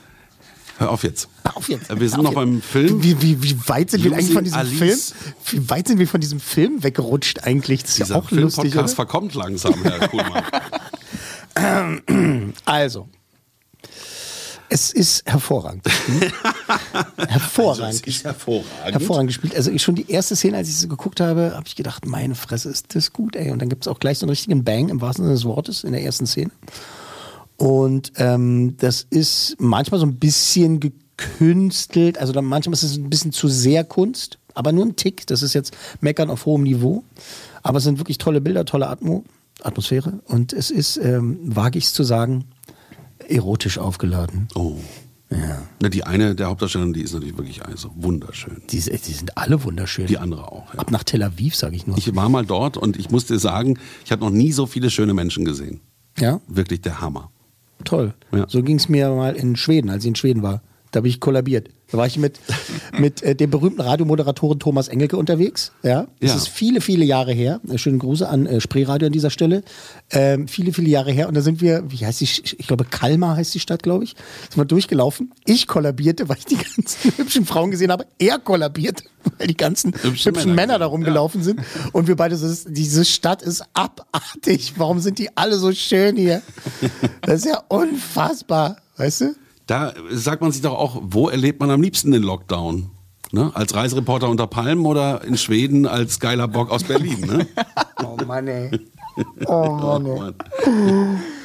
Hör 0.83 0.91
auf 0.91 1.05
jetzt. 1.05 1.29
Hör 1.45 1.57
auf 1.57 1.69
jetzt. 1.69 1.91
Äh, 1.91 2.01
Wir 2.01 2.09
sind 2.09 2.23
noch 2.23 2.31
auf 2.31 2.35
beim 2.35 2.57
jetzt. 2.57 2.67
Film. 2.67 3.03
Wie, 3.03 3.23
wie, 3.23 3.41
wie 3.43 3.57
weit 3.69 3.91
sind 3.91 4.03
wir 4.03 4.11
Lucy 4.11 4.21
eigentlich 4.21 4.35
von 4.35 4.45
diesem 4.45 4.59
Alice. 4.59 4.79
Film? 4.79 4.99
Wie 5.51 5.71
weit 5.71 5.87
sind 5.87 5.99
wir 6.01 6.09
von 6.09 6.21
diesem 6.21 6.41
Film 6.41 6.83
weggerutscht 6.83 7.45
eigentlich? 7.45 7.83
Das 7.83 7.93
ist 7.93 7.99
ja 7.99 8.05
Dieser 8.07 8.19
auch 8.19 8.31
lustig. 8.33 8.77
Oder? 8.77 8.89
verkommt 8.89 9.35
langsam, 9.35 9.75
Herr 9.83 10.09
Kuhlmann. 11.55 12.53
Also, 12.65 13.09
es 14.69 14.91
ist 14.91 15.25
hervorragend. 15.31 15.85
hervorragend. 17.17 17.85
Also, 17.85 17.85
es 17.85 18.01
ist 18.01 18.25
hervorragend. 18.25 18.93
Hervorragend 18.93 19.29
gespielt. 19.29 19.55
Also 19.55 19.79
schon 19.79 19.95
die 19.95 20.11
erste 20.11 20.35
Szene, 20.35 20.57
als 20.57 20.69
ich 20.69 20.79
sie 20.79 20.89
geguckt 20.89 21.21
habe, 21.21 21.53
habe 21.55 21.67
ich 21.67 21.77
gedacht, 21.77 22.07
meine 22.07 22.35
Fresse, 22.35 22.71
ist 22.71 22.95
das 22.97 23.13
gut, 23.13 23.37
ey. 23.37 23.51
Und 23.53 23.61
dann 23.61 23.69
gibt 23.69 23.85
es 23.85 23.89
auch 23.89 24.01
gleich 24.01 24.19
so 24.19 24.25
einen 24.27 24.31
richtigen 24.31 24.65
Bang 24.65 24.89
im 24.89 25.01
wahrsten 25.01 25.27
Sinne 25.27 25.35
des 25.37 25.45
Wortes 25.45 25.85
in 25.85 25.93
der 25.93 26.03
ersten 26.03 26.27
Szene. 26.27 26.51
Und 27.63 28.15
ähm, 28.17 28.77
das 28.79 29.07
ist 29.09 29.55
manchmal 29.61 30.01
so 30.01 30.07
ein 30.07 30.17
bisschen 30.17 30.81
gekünstelt, 30.81 32.19
also 32.19 32.33
dann 32.33 32.45
manchmal 32.45 32.73
ist 32.73 32.83
es 32.83 32.97
ein 32.97 33.09
bisschen 33.09 33.31
zu 33.31 33.47
sehr 33.47 33.85
Kunst, 33.85 34.41
aber 34.53 34.73
nur 34.73 34.85
ein 34.85 34.97
Tick. 34.97 35.29
Das 35.29 35.43
ist 35.43 35.55
jetzt 35.55 35.73
Meckern 36.01 36.29
auf 36.29 36.45
hohem 36.45 36.65
Niveau. 36.65 37.05
Aber 37.63 37.79
es 37.79 37.85
sind 37.85 37.99
wirklich 37.99 38.19
tolle 38.19 38.41
Bilder, 38.41 38.65
tolle 38.65 38.89
Atmo, 38.89 39.23
Atmosphäre. 39.63 40.23
Und 40.25 40.53
es 40.53 40.73
ist, 40.73 40.97
ähm, 40.97 41.39
wage 41.45 41.79
ich 41.79 41.85
es 41.85 41.93
zu 41.93 42.03
sagen, 42.03 42.47
erotisch 43.29 43.79
aufgeladen. 43.79 44.49
Oh. 44.57 44.75
Ja. 45.31 45.63
Na, 45.81 45.89
die 45.89 46.03
eine 46.03 46.35
der 46.35 46.49
Hauptdarstellerin, 46.49 46.93
die 46.93 47.03
ist 47.03 47.13
natürlich 47.13 47.37
wirklich 47.39 47.65
also 47.65 47.93
wunderschön. 47.95 48.61
Die, 48.71 48.81
die 48.81 49.13
sind 49.13 49.39
alle 49.39 49.63
wunderschön. 49.63 50.09
Die 50.09 50.19
andere 50.19 50.51
auch. 50.51 50.75
Ja. 50.75 50.81
Ab 50.81 50.91
nach 50.91 51.05
Tel 51.05 51.23
Aviv, 51.23 51.55
sage 51.55 51.77
ich 51.77 51.87
nur. 51.87 51.97
Ich 51.97 52.13
war 52.17 52.29
mal 52.29 52.45
dort 52.45 52.77
und 52.77 52.99
ich 52.99 53.13
muss 53.13 53.27
dir 53.27 53.39
sagen, 53.39 53.79
ich 54.05 54.11
habe 54.11 54.25
noch 54.25 54.33
nie 54.33 54.51
so 54.51 54.67
viele 54.67 54.91
schöne 54.91 55.15
Menschen 55.15 55.45
gesehen. 55.45 55.81
ja, 56.19 56.41
Wirklich 56.49 56.81
der 56.81 57.01
Hammer. 57.01 57.31
Toll. 57.85 58.15
Ja. 58.33 58.47
So 58.49 58.63
ging 58.63 58.77
es 58.77 58.89
mir 58.89 59.11
mal 59.11 59.35
in 59.37 59.57
Schweden, 59.57 59.91
als 59.91 60.05
ich 60.05 60.09
in 60.09 60.15
Schweden 60.15 60.43
war. 60.43 60.63
Da 60.93 61.01
bin 61.01 61.09
ich 61.11 61.21
kollabiert. 61.21 61.69
Da 61.91 61.99
war 61.99 62.07
ich 62.07 62.19
mit, 62.19 62.39
mit 62.99 63.23
äh, 63.23 63.35
dem 63.35 63.51
berühmten 63.51 63.81
Radiomoderatoren 63.81 64.59
Thomas 64.59 64.89
Engelke 64.89 65.17
unterwegs. 65.17 65.73
Ja, 65.83 66.07
das 66.21 66.31
Ja. 66.31 66.37
ist 66.37 66.49
viele, 66.49 66.81
viele 66.81 67.05
Jahre 67.05 67.33
her. 67.33 67.61
Äh, 67.69 67.79
Schönen 67.79 67.99
Gruße 67.99 68.29
an 68.29 68.47
äh, 68.47 68.61
Spreeradio 68.61 69.07
an 69.07 69.13
dieser 69.13 69.31
Stelle. 69.31 69.63
Ähm, 70.11 70.49
viele, 70.49 70.73
viele 70.73 70.89
Jahre 70.89 71.11
her. 71.11 71.29
Und 71.29 71.35
da 71.35 71.41
sind 71.41 71.61
wir, 71.63 71.83
wie 71.91 72.05
heißt 72.05 72.21
die, 72.21 72.25
ich 72.25 72.67
glaube 72.67 72.85
Kalmar 72.85 73.37
heißt 73.37 73.55
die 73.55 73.61
Stadt, 73.61 73.83
glaube 73.83 74.05
ich. 74.05 74.11
Sind 74.51 74.57
wir 74.59 74.65
durchgelaufen. 74.67 75.33
Ich 75.47 75.67
kollabierte, 75.67 76.29
weil 76.29 76.37
ich 76.39 76.45
die 76.47 76.57
ganzen 76.57 77.11
hübschen 77.17 77.47
Frauen 77.47 77.71
gesehen 77.71 77.91
habe. 77.91 78.07
Er 78.19 78.39
kollabiert, 78.39 79.03
weil 79.39 79.47
die 79.47 79.57
ganzen 79.57 79.93
Hübsche 79.95 80.29
hübschen 80.31 80.55
Männer 80.55 80.63
Männer, 80.75 80.79
da 80.79 80.87
rumgelaufen 80.87 81.43
sind. 81.43 81.61
Und 81.93 82.07
wir 82.07 82.17
beide 82.17 82.37
so, 82.37 82.49
diese 82.71 83.05
Stadt 83.07 83.41
ist 83.43 83.65
abartig. 83.73 84.75
Warum 84.77 85.01
sind 85.01 85.19
die 85.19 85.35
alle 85.37 85.57
so 85.57 85.73
schön 85.73 86.17
hier? 86.17 86.43
Das 87.23 87.41
ist 87.41 87.47
ja 87.47 87.63
unfassbar. 87.69 88.77
Weißt 88.99 89.23
du? 89.23 89.35
Da 89.73 89.95
sagt 90.11 90.43
man 90.43 90.53
sich 90.53 90.61
doch 90.61 90.75
auch, 90.75 91.01
wo 91.03 91.31
erlebt 91.31 91.59
man 91.59 91.71
am 91.71 91.81
liebsten 91.81 92.11
den 92.11 92.23
Lockdown? 92.23 92.91
Ne? 93.31 93.51
Als 93.55 93.75
Reisereporter 93.75 94.29
unter 94.29 94.47
Palmen 94.47 94.85
oder 94.85 95.25
in 95.25 95.39
Schweden 95.39 95.87
als 95.87 96.21
geiler 96.21 96.47
Bock 96.47 96.71
aus 96.71 96.85
Berlin? 96.85 97.21
Ne? 97.21 97.47
Oh 98.05 98.23
Mann, 98.27 98.49
ey. 98.49 98.71
Oh 99.47 99.71
Mann, 99.71 100.05
ey. 100.05 100.19
Mann. 100.19 100.35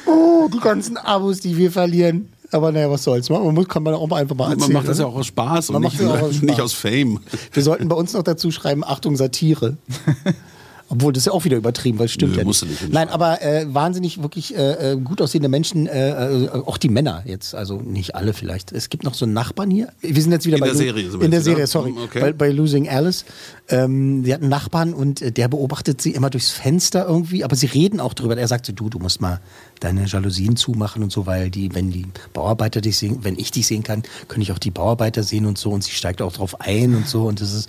Oh, 0.04 0.46
die 0.52 0.58
ganzen 0.58 0.98
Abos, 0.98 1.40
die 1.40 1.56
wir 1.56 1.72
verlieren. 1.72 2.30
Aber 2.52 2.70
naja, 2.70 2.90
was 2.90 3.04
soll's. 3.04 3.30
Man 3.30 3.54
muss, 3.54 3.66
kann 3.66 3.82
man 3.82 3.94
auch 3.94 4.06
mal 4.06 4.20
einfach 4.20 4.36
mal 4.36 4.52
erzählen. 4.52 4.60
Man 4.60 4.82
macht 4.82 4.88
das 4.88 4.98
ja 4.98 5.06
oder? 5.06 5.14
auch 5.14 5.20
aus 5.20 5.26
Spaß 5.28 5.68
Man 5.70 5.76
und 5.76 5.82
macht 5.84 5.98
nicht, 5.98 6.10
aus 6.10 6.18
Spaß. 6.18 6.42
nicht 6.42 6.60
aus 6.60 6.72
Fame. 6.74 7.20
Wir 7.54 7.62
sollten 7.62 7.88
bei 7.88 7.96
uns 7.96 8.12
noch 8.12 8.24
dazu 8.24 8.50
schreiben, 8.50 8.84
Achtung, 8.84 9.16
Satire. 9.16 9.78
Obwohl, 10.90 11.12
das 11.12 11.22
ist 11.22 11.26
ja 11.26 11.32
auch 11.32 11.44
wieder 11.44 11.56
übertrieben, 11.58 11.98
weil 11.98 12.06
es 12.06 12.12
stimmt 12.12 12.32
Nö, 12.32 12.38
ja 12.38 12.44
nicht. 12.44 12.62
nicht 12.64 12.92
Nein, 12.92 13.08
aber 13.10 13.42
äh, 13.42 13.66
wahnsinnig 13.68 14.22
wirklich 14.22 14.56
äh, 14.56 14.92
äh, 14.92 14.96
gut 14.96 15.20
aussehende 15.20 15.48
Menschen, 15.48 15.86
äh, 15.86 16.44
äh, 16.44 16.48
auch 16.48 16.78
die 16.78 16.88
Männer 16.88 17.22
jetzt, 17.26 17.54
also 17.54 17.80
nicht 17.80 18.14
alle 18.14 18.32
vielleicht. 18.32 18.72
Es 18.72 18.88
gibt 18.88 19.04
noch 19.04 19.14
so 19.14 19.24
einen 19.26 19.34
Nachbarn 19.34 19.70
hier. 19.70 19.88
Wir 20.00 20.22
sind 20.22 20.32
jetzt 20.32 20.46
wieder 20.46 20.56
In 20.56 20.60
bei 20.60 20.66
der 20.68 20.74
Lo- 20.74 20.78
Serie 20.80 21.04
In 21.04 21.10
der 21.20 21.26
wieder. 21.30 21.40
Serie, 21.42 21.66
sorry. 21.66 21.90
Hm, 21.90 21.98
okay. 22.04 22.20
Bei, 22.20 22.32
bei 22.32 22.50
Losing 22.50 22.88
Alice. 22.88 23.24
Ähm, 23.70 24.22
die 24.22 24.32
hat 24.32 24.40
einen 24.40 24.50
Nachbarn 24.50 24.94
und 24.94 25.20
äh, 25.20 25.30
der 25.30 25.48
beobachtet 25.48 26.00
sie 26.00 26.12
immer 26.12 26.30
durchs 26.30 26.50
Fenster 26.50 27.06
irgendwie, 27.06 27.44
aber 27.44 27.54
sie 27.54 27.66
reden 27.66 28.00
auch 28.00 28.14
drüber. 28.14 28.36
Er 28.36 28.48
sagt 28.48 28.66
so, 28.66 28.72
du, 28.72 28.88
du 28.88 28.98
musst 28.98 29.20
mal 29.20 29.40
deine 29.80 30.06
Jalousien 30.06 30.56
zumachen 30.56 31.02
und 31.02 31.12
so, 31.12 31.26
weil 31.26 31.50
die, 31.50 31.74
wenn 31.74 31.90
die 31.90 32.06
Bauarbeiter 32.32 32.80
dich 32.80 32.96
sehen, 32.96 33.18
wenn 33.22 33.38
ich 33.38 33.50
dich 33.50 33.66
sehen 33.66 33.82
kann, 33.82 34.02
kann 34.28 34.40
ich 34.40 34.52
auch 34.52 34.58
die 34.58 34.70
Bauarbeiter 34.70 35.22
sehen 35.22 35.44
und 35.44 35.58
so 35.58 35.70
und 35.70 35.84
sie 35.84 35.92
steigt 35.92 36.22
auch 36.22 36.32
drauf 36.32 36.60
ein 36.60 36.94
und 36.94 37.06
so 37.06 37.24
und 37.26 37.40
es 37.40 37.52
ist, 37.52 37.68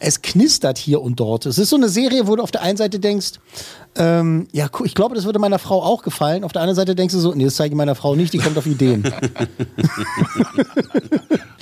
es 0.00 0.22
knistert 0.22 0.78
hier 0.78 1.02
und 1.02 1.20
dort. 1.20 1.46
Es 1.46 1.58
ist 1.58 1.70
so 1.70 1.76
eine 1.76 1.88
Serie, 1.88 2.26
wo 2.26 2.36
du 2.36 2.42
auf 2.42 2.50
der 2.50 2.62
einen 2.62 2.78
Seite 2.78 2.98
denkst, 2.98 3.32
ähm, 3.96 4.48
ja, 4.52 4.68
ich 4.84 4.94
glaube, 4.94 5.14
das 5.14 5.24
würde 5.24 5.38
meiner 5.38 5.58
Frau 5.58 5.82
auch 5.82 6.02
gefallen. 6.02 6.42
Auf 6.42 6.52
der 6.52 6.62
anderen 6.62 6.76
Seite 6.76 6.94
denkst 6.94 7.14
du 7.14 7.20
so, 7.20 7.34
nee, 7.34 7.44
das 7.44 7.56
zeige 7.56 7.74
ich 7.74 7.76
meiner 7.76 7.94
Frau 7.94 8.16
nicht, 8.16 8.32
die 8.32 8.38
kommt 8.38 8.58
auf 8.58 8.66
Ideen. 8.66 9.04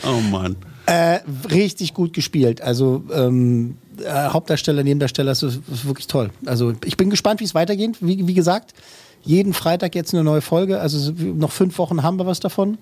Oh 0.05 0.21
Mann. 0.31 0.57
Äh, 0.87 1.21
richtig 1.51 1.95
gut 1.95 2.13
gespielt. 2.13 2.61
Also 2.61 3.05
ähm, 3.13 3.77
äh, 4.05 4.11
Hauptdarsteller, 4.11 4.83
Nebendarsteller, 4.83 5.31
das 5.31 5.43
ist, 5.43 5.61
ist 5.73 5.85
wirklich 5.87 6.07
toll. 6.09 6.31
Also 6.47 6.73
ich 6.85 6.97
bin 6.97 7.09
gespannt, 7.11 7.41
wie 7.41 7.45
es 7.45 7.55
weitergeht. 7.55 7.97
Wie, 8.01 8.27
wie 8.27 8.35
gesagt, 8.35 8.75
jeden 9.23 9.53
Freitag 9.55 9.95
jetzt 9.95 10.13
eine 10.13 10.25
neue 10.25 10.41
Folge. 10.41 10.81
Also 10.81 10.99
so- 10.99 11.13
noch 11.13 11.53
fünf 11.53 11.79
Wochen 11.79 12.03
haben 12.03 12.19
wir 12.19 12.27
was 12.27 12.41
davon. 12.41 12.79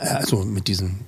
Äh, 0.00 0.06
Also 0.06 0.44
mit 0.44 0.68
diesen 0.68 1.00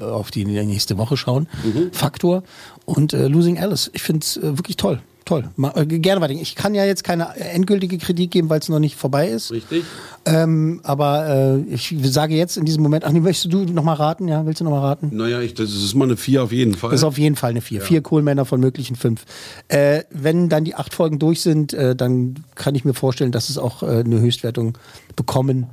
äh, 0.00 0.04
auf 0.04 0.30
die 0.30 0.44
nächste 0.44 0.96
Woche 0.98 1.16
schauen. 1.16 1.48
Faktor 1.92 2.42
und 2.84 3.12
äh, 3.12 3.26
Losing 3.26 3.58
Alice. 3.58 3.90
Ich 3.94 4.02
finde 4.02 4.20
es 4.24 4.36
äh, 4.36 4.42
wirklich 4.58 4.76
toll. 4.76 5.00
Toll. 5.24 5.48
Ma, 5.56 5.72
äh, 5.76 5.86
gerne 5.86 6.20
weiter. 6.20 6.34
Ich 6.34 6.54
kann 6.54 6.74
ja 6.74 6.84
jetzt 6.84 7.04
keine 7.04 7.36
endgültige 7.36 7.98
Kritik 7.98 8.30
geben, 8.30 8.50
weil 8.50 8.60
es 8.60 8.68
noch 8.68 8.78
nicht 8.78 8.96
vorbei 8.96 9.28
ist. 9.28 9.50
Richtig. 9.50 9.84
Ähm, 10.24 10.80
aber 10.82 11.28
äh, 11.28 11.60
ich 11.72 11.94
sage 12.02 12.34
jetzt 12.34 12.56
in 12.56 12.64
diesem 12.64 12.82
Moment, 12.82 13.04
ach 13.04 13.12
nee, 13.12 13.20
möchtest 13.20 13.52
du 13.52 13.64
noch 13.64 13.84
mal 13.84 13.94
raten? 13.94 14.28
Ja, 14.28 14.46
willst 14.46 14.60
du 14.60 14.64
noch 14.64 14.70
mal 14.70 14.80
raten? 14.80 15.10
Naja, 15.12 15.40
ich, 15.40 15.54
das 15.54 15.70
ist 15.70 15.94
mal 15.94 16.04
eine 16.04 16.16
4 16.16 16.44
auf 16.44 16.52
jeden 16.52 16.74
Fall. 16.74 16.90
Das 16.90 17.00
ist 17.00 17.04
auf 17.04 17.18
jeden 17.18 17.36
Fall 17.36 17.50
eine 17.50 17.60
vier. 17.60 17.80
Vier 17.80 18.02
Kohlmänner 18.02 18.44
von 18.44 18.60
möglichen 18.60 18.96
fünf. 18.96 19.24
Äh, 19.68 20.02
wenn 20.10 20.48
dann 20.48 20.64
die 20.64 20.74
acht 20.74 20.94
Folgen 20.94 21.18
durch 21.18 21.40
sind, 21.40 21.72
äh, 21.72 21.94
dann 21.96 22.36
kann 22.54 22.74
ich 22.74 22.84
mir 22.84 22.94
vorstellen, 22.94 23.32
dass 23.32 23.48
es 23.48 23.58
auch 23.58 23.82
äh, 23.82 23.86
eine 24.04 24.20
Höchstwertung 24.20 24.78
bekommen 25.16 25.66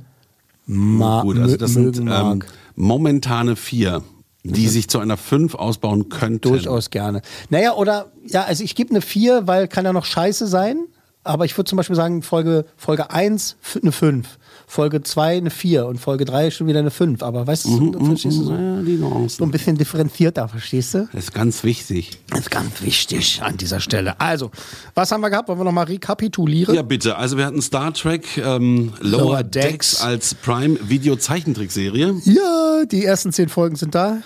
ma 0.70 1.22
Gut, 1.22 1.38
also 1.38 1.56
das 1.56 1.72
sind 1.72 1.98
ähm, 1.98 2.04
mag. 2.04 2.46
momentane 2.76 3.56
4, 3.56 4.02
die 4.42 4.68
sich 4.68 4.88
zu 4.88 4.98
einer 4.98 5.16
5 5.16 5.54
ausbauen 5.54 6.08
könnten. 6.08 6.40
Durchaus 6.48 6.90
gerne. 6.90 7.22
Naja, 7.50 7.74
oder, 7.74 8.10
ja, 8.26 8.42
also 8.44 8.64
ich 8.64 8.74
gebe 8.74 8.90
eine 8.90 9.00
vier, 9.02 9.46
weil 9.46 9.68
kann 9.68 9.84
ja 9.84 9.92
noch 9.92 10.04
scheiße 10.06 10.46
sein. 10.46 10.86
aber 11.22 11.44
ich 11.44 11.56
würde 11.58 11.68
zum 11.68 11.76
Beispiel 11.76 11.96
sagen, 11.96 12.22
Folge, 12.22 12.64
Folge 12.76 13.10
1 13.10 13.56
f- 13.62 13.78
eine 13.82 13.92
5, 13.92 14.38
Folge 14.70 15.02
2 15.02 15.38
eine 15.38 15.50
4 15.50 15.84
und 15.86 15.98
Folge 15.98 16.24
3 16.24 16.52
schon 16.52 16.68
wieder 16.68 16.78
eine 16.78 16.92
5. 16.92 17.24
Aber 17.24 17.44
weißt 17.44 17.64
du, 17.64 17.70
Mhm, 17.70 18.06
verstehst 18.06 18.36
du 18.38 18.42
mhm, 18.42 18.46
so? 18.46 18.52
ja, 18.52 18.82
die 18.82 18.96
Nuancen. 18.98 19.38
So 19.38 19.44
ein 19.44 19.50
bisschen 19.50 19.76
differenzierter, 19.76 20.46
verstehst 20.48 20.94
du? 20.94 21.08
Das 21.12 21.24
ist 21.24 21.34
ganz 21.34 21.64
wichtig. 21.64 22.20
Das 22.30 22.40
ist 22.40 22.50
ganz 22.52 22.80
wichtig 22.80 23.42
an 23.42 23.56
dieser 23.56 23.80
Stelle. 23.80 24.20
Also, 24.20 24.52
was 24.94 25.10
haben 25.10 25.22
wir 25.22 25.30
gehabt? 25.30 25.48
Wollen 25.48 25.58
wir 25.58 25.64
nochmal 25.64 25.86
rekapitulieren? 25.86 26.72
Ja, 26.74 26.82
bitte. 26.82 27.16
Also 27.16 27.36
wir 27.36 27.46
hatten 27.46 27.60
Star 27.62 27.92
Trek 27.92 28.38
ähm, 28.38 28.92
Lower, 29.00 29.22
Lower 29.22 29.42
Decks. 29.42 29.90
Decks. 29.90 30.00
als 30.02 30.34
Prime-Video-Zeichentrickserie. 30.36 32.14
Ja, 32.24 32.84
die 32.90 33.04
ersten 33.04 33.32
10 33.32 33.48
Folgen 33.48 33.76
sind 33.76 33.94
da. 33.94 34.18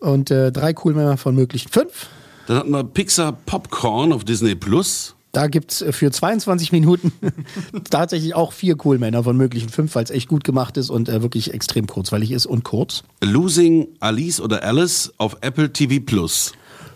Und 0.00 0.30
äh, 0.30 0.52
drei 0.52 0.72
Coolmänner 0.74 1.16
von 1.16 1.34
möglichen 1.34 1.70
fünf. 1.70 2.08
Dann 2.46 2.58
hatten 2.58 2.70
wir 2.70 2.84
Pixar 2.84 3.32
Popcorn 3.32 4.12
auf 4.12 4.24
Disney 4.24 4.54
Plus. 4.54 5.14
Da 5.36 5.48
gibt's 5.48 5.82
äh, 5.82 5.92
für 5.92 6.10
22 6.10 6.72
Minuten 6.72 7.12
tatsächlich 7.90 8.34
auch 8.34 8.54
vier 8.54 8.74
Coolmänner 8.76 9.22
von 9.22 9.36
möglichen 9.36 9.68
fünf, 9.68 9.94
weil 9.94 10.04
es 10.04 10.10
echt 10.10 10.28
gut 10.28 10.44
gemacht 10.44 10.78
ist 10.78 10.88
und 10.88 11.10
äh, 11.10 11.20
wirklich 11.20 11.52
extrem 11.52 11.86
kurzweilig 11.86 12.30
ist 12.30 12.46
und 12.46 12.64
kurz. 12.64 13.04
Losing 13.20 13.86
Alice 14.00 14.40
oder 14.40 14.62
Alice 14.62 15.12
auf 15.18 15.36
Apple 15.42 15.70
TV 15.70 16.02
Plus. 16.04 16.52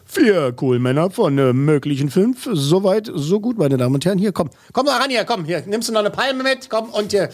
Vier 0.07 0.53
Coolmänner 0.53 1.11
von 1.11 1.37
äh, 1.37 1.53
möglichen 1.53 2.09
fünf. 2.09 2.49
Soweit, 2.51 3.11
so 3.15 3.41
gut, 3.41 3.59
meine 3.59 3.77
Damen 3.77 3.95
und 3.95 4.07
Herren. 4.07 4.19
Hier, 4.19 4.33
komm. 4.33 4.49
Komm 4.73 4.87
mal 4.87 4.99
ran 4.99 5.11
hier, 5.11 5.25
komm. 5.25 5.45
Hier, 5.45 5.63
nimmst 5.67 5.91
du 5.91 5.93
noch 5.93 6.01
eine 6.01 6.11
Palme 6.11 6.43
mit? 6.43 6.71
Komm, 6.71 6.89
und 6.89 7.11
hier 7.11 7.29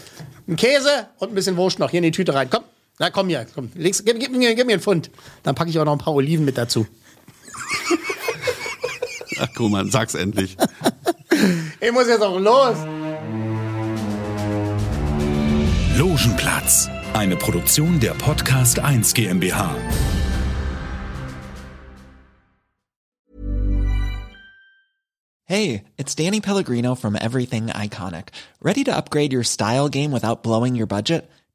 einen 0.49 0.57
Käse 0.57 1.07
und 1.19 1.29
ein 1.29 1.35
bisschen 1.37 1.57
Wurst 1.57 1.79
noch 1.79 1.91
hier 1.91 1.99
in 1.99 2.05
die 2.05 2.11
Tüte 2.11 2.35
rein. 2.35 2.51
Komm. 2.51 2.65
Na 2.99 3.11
komm 3.11 3.29
hier, 3.29 3.47
komm. 3.55 3.71
Leg's, 3.77 4.05
gib, 4.05 4.19
gib, 4.19 4.33
mir, 4.33 4.57
gib 4.57 4.67
mir 4.67 4.73
einen 4.73 4.83
Pfund. 4.83 5.11
Dann 5.45 5.55
packe 5.55 5.71
ich 5.71 5.79
auch 5.79 5.85
noch 5.85 5.93
ein 5.93 5.99
paar 5.99 6.15
Oliven 6.15 6.45
mit 6.45 6.59
dazu. 6.59 6.85
Ach 9.39 9.49
guck 9.55 9.71
mal, 9.71 9.87
sag's 9.91 10.15
endlich. 10.15 10.57
Ich 11.81 11.93
muss 11.93 12.09
jetzt 12.09 12.23
auch 12.23 12.39
los. 12.39 12.77
Logenplatz, 15.97 16.89
eine 17.13 17.37
Produktion 17.37 18.01
der 18.01 18.13
Podcast 18.13 18.79
1 18.79 19.15
GmbH. 19.15 19.75
Hey, 25.45 25.85
it's 25.97 26.15
Danny 26.15 26.41
Pellegrino 26.41 26.97
from 26.97 27.15
Everything 27.15 27.69
Iconic. 27.69 28.31
Ready 28.61 28.83
to 28.85 28.97
upgrade 28.97 29.33
your 29.33 29.45
style 29.45 29.89
game 29.89 30.11
without 30.11 30.43
blowing 30.43 30.75
your 30.75 30.87
budget? 30.87 31.31